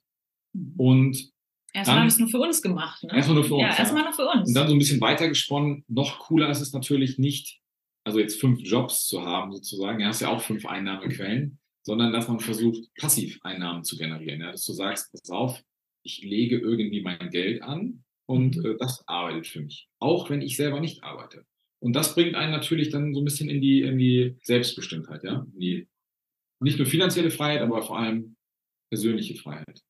[0.53, 0.73] Mhm.
[0.77, 1.34] Und
[1.75, 3.03] Erstmal haben wir es nur für uns gemacht.
[3.03, 3.13] Ne?
[3.13, 3.63] Erstmal nur für uns.
[3.63, 4.47] Ja, erstmal nur für uns.
[4.47, 5.83] Und dann so ein bisschen weiter gesponnen.
[5.89, 7.59] Noch cooler ist es natürlich nicht,
[8.05, 9.99] also jetzt fünf Jobs zu haben sozusagen.
[9.99, 14.39] Du hast ja auch fünf Einnahmequellen, sondern dass man versucht, passiv Einnahmen zu generieren.
[14.39, 14.51] Ja?
[14.51, 15.61] Dass du sagst, pass auf,
[16.03, 18.65] ich lege irgendwie mein Geld an und mhm.
[18.65, 19.89] äh, das arbeitet für mich.
[19.99, 21.43] Auch wenn ich selber nicht arbeite.
[21.79, 25.45] Und das bringt einen natürlich dann so ein bisschen in die, in die Selbstbestimmtheit, ja,
[25.49, 25.89] die
[26.61, 28.37] nicht nur finanzielle Freiheit, aber vor allem
[28.89, 29.81] persönliche Freiheit.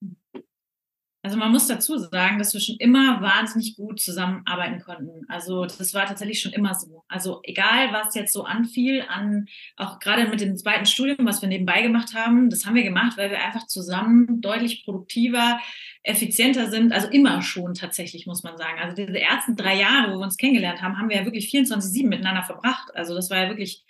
[1.25, 5.25] Also man muss dazu sagen, dass wir schon immer wahnsinnig gut zusammenarbeiten konnten.
[5.27, 7.03] Also das war tatsächlich schon immer so.
[7.07, 11.49] Also egal, was jetzt so anfiel, an auch gerade mit dem zweiten Studium, was wir
[11.49, 15.59] nebenbei gemacht haben, das haben wir gemacht, weil wir einfach zusammen deutlich produktiver,
[16.03, 16.93] effizienter sind.
[16.93, 18.77] Also immer schon tatsächlich, muss man sagen.
[18.79, 22.07] Also diese ersten drei Jahre, wo wir uns kennengelernt haben, haben wir ja wirklich 24-7
[22.07, 22.91] miteinander verbracht.
[22.93, 23.83] Also das war ja wirklich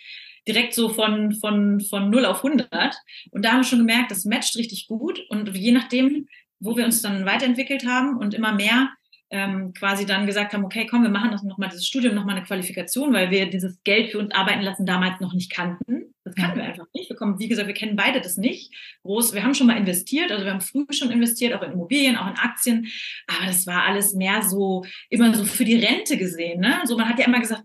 [0.48, 2.96] direkt so von, von, von 0 auf 100.
[3.30, 5.20] Und da haben wir schon gemerkt, das matcht richtig gut.
[5.28, 6.28] Und je nachdem,
[6.60, 8.90] wo wir uns dann weiterentwickelt haben und immer mehr
[9.30, 12.44] ähm, quasi dann gesagt haben, okay, komm, wir machen das nochmal, dieses Studium nochmal eine
[12.44, 16.14] Qualifikation, weil wir dieses Geld für uns arbeiten lassen damals noch nicht kannten.
[16.22, 17.08] Das kannten wir einfach nicht.
[17.08, 18.72] Wir kommen, wie gesagt, wir kennen beide das nicht.
[19.02, 22.16] Groß, wir haben schon mal investiert, also wir haben früh schon investiert, auch in Immobilien,
[22.16, 22.86] auch in Aktien,
[23.26, 26.60] aber das war alles mehr so, immer so für die Rente gesehen.
[26.60, 26.80] Ne?
[26.84, 27.64] So, man hat ja immer gesagt,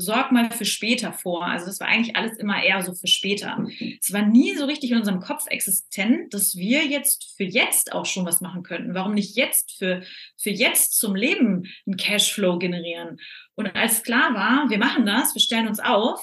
[0.00, 1.44] sorg mal für später vor.
[1.44, 3.66] Also das war eigentlich alles immer eher so für später.
[4.00, 8.06] Es war nie so richtig in unserem Kopf existent, dass wir jetzt für jetzt auch
[8.06, 8.94] schon was machen könnten.
[8.94, 10.02] Warum nicht jetzt für,
[10.36, 13.18] für jetzt zum Leben einen Cashflow generieren?
[13.54, 16.20] Und als klar war, wir machen das, wir stellen uns auf,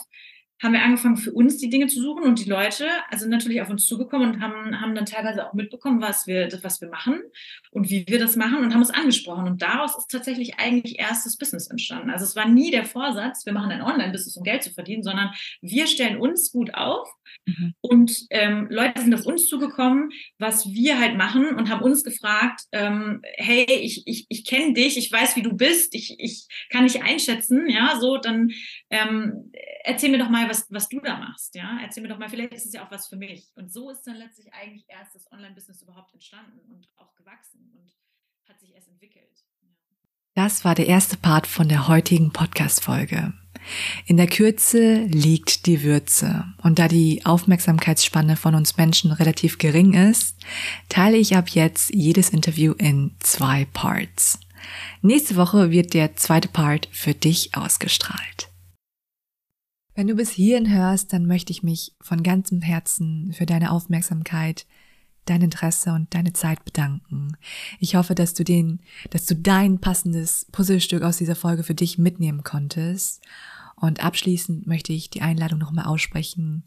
[0.63, 3.69] haben wir angefangen, für uns die Dinge zu suchen und die Leute sind natürlich auf
[3.69, 7.21] uns zugekommen und haben, haben dann teilweise auch mitbekommen, was wir, was wir machen
[7.71, 9.47] und wie wir das machen und haben uns angesprochen.
[9.47, 12.09] Und daraus ist tatsächlich eigentlich erst das Business entstanden.
[12.09, 15.31] Also es war nie der Vorsatz, wir machen ein Online-Business, um Geld zu verdienen, sondern
[15.61, 17.09] wir stellen uns gut auf
[17.45, 17.73] mhm.
[17.81, 22.61] und ähm, Leute sind auf uns zugekommen, was wir halt machen und haben uns gefragt,
[22.71, 26.87] ähm, hey, ich, ich, ich kenne dich, ich weiß, wie du bist, ich, ich kann
[26.87, 28.51] dich einschätzen, ja, so, dann
[28.89, 29.51] ähm,
[29.83, 31.79] erzähl mir doch mal, was, was du da machst, ja.
[31.81, 33.51] Erzähl mir doch mal, vielleicht ist es ja auch was für mich.
[33.55, 37.91] Und so ist dann letztlich eigentlich erst das Online-Business überhaupt entstanden und auch gewachsen und
[38.47, 39.45] hat sich erst entwickelt.
[40.35, 43.33] Das war der erste Part von der heutigen Podcast-Folge.
[44.05, 46.45] In der Kürze liegt die Würze.
[46.61, 50.35] Und da die Aufmerksamkeitsspanne von uns Menschen relativ gering ist,
[50.89, 54.39] teile ich ab jetzt jedes Interview in zwei Parts.
[55.01, 58.49] Nächste Woche wird der zweite Part für dich ausgestrahlt.
[59.95, 64.67] Wenn du bis hierhin hörst, dann möchte ich mich von ganzem Herzen für deine Aufmerksamkeit,
[65.23, 67.37] dein Interesse und deine Zeit bedanken.
[67.79, 71.97] Ich hoffe, dass du den, dass du dein passendes Puzzlestück aus dieser Folge für dich
[71.97, 73.23] mitnehmen konntest.
[73.77, 76.65] Und abschließend möchte ich die Einladung nochmal aussprechen,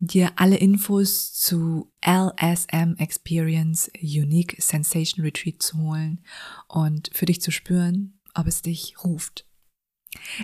[0.00, 6.20] dir alle Infos zu LSM Experience Unique Sensation Retreat zu holen
[6.66, 9.47] und für dich zu spüren, ob es dich ruft.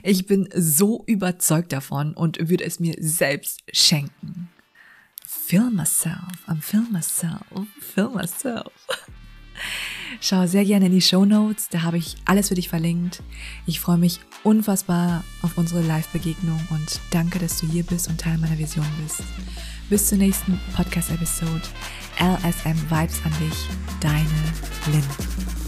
[0.03, 4.51] Ich bin so überzeugt davon und würde es mir selbst schenken.
[5.27, 7.43] Feel myself, I'm feel myself,
[7.81, 8.73] feel myself.
[10.21, 13.23] Schau sehr gerne in die Show Notes, da habe ich alles für dich verlinkt.
[13.67, 18.39] Ich freue mich unfassbar auf unsere Live-Begegnung und danke, dass du hier bist und Teil
[18.39, 19.23] meiner Vision bist.
[19.91, 21.63] Bis zur nächsten Podcast-Episode.
[22.19, 23.69] LSM Vibes an dich,
[24.01, 24.25] deine
[24.93, 25.64] Lynn.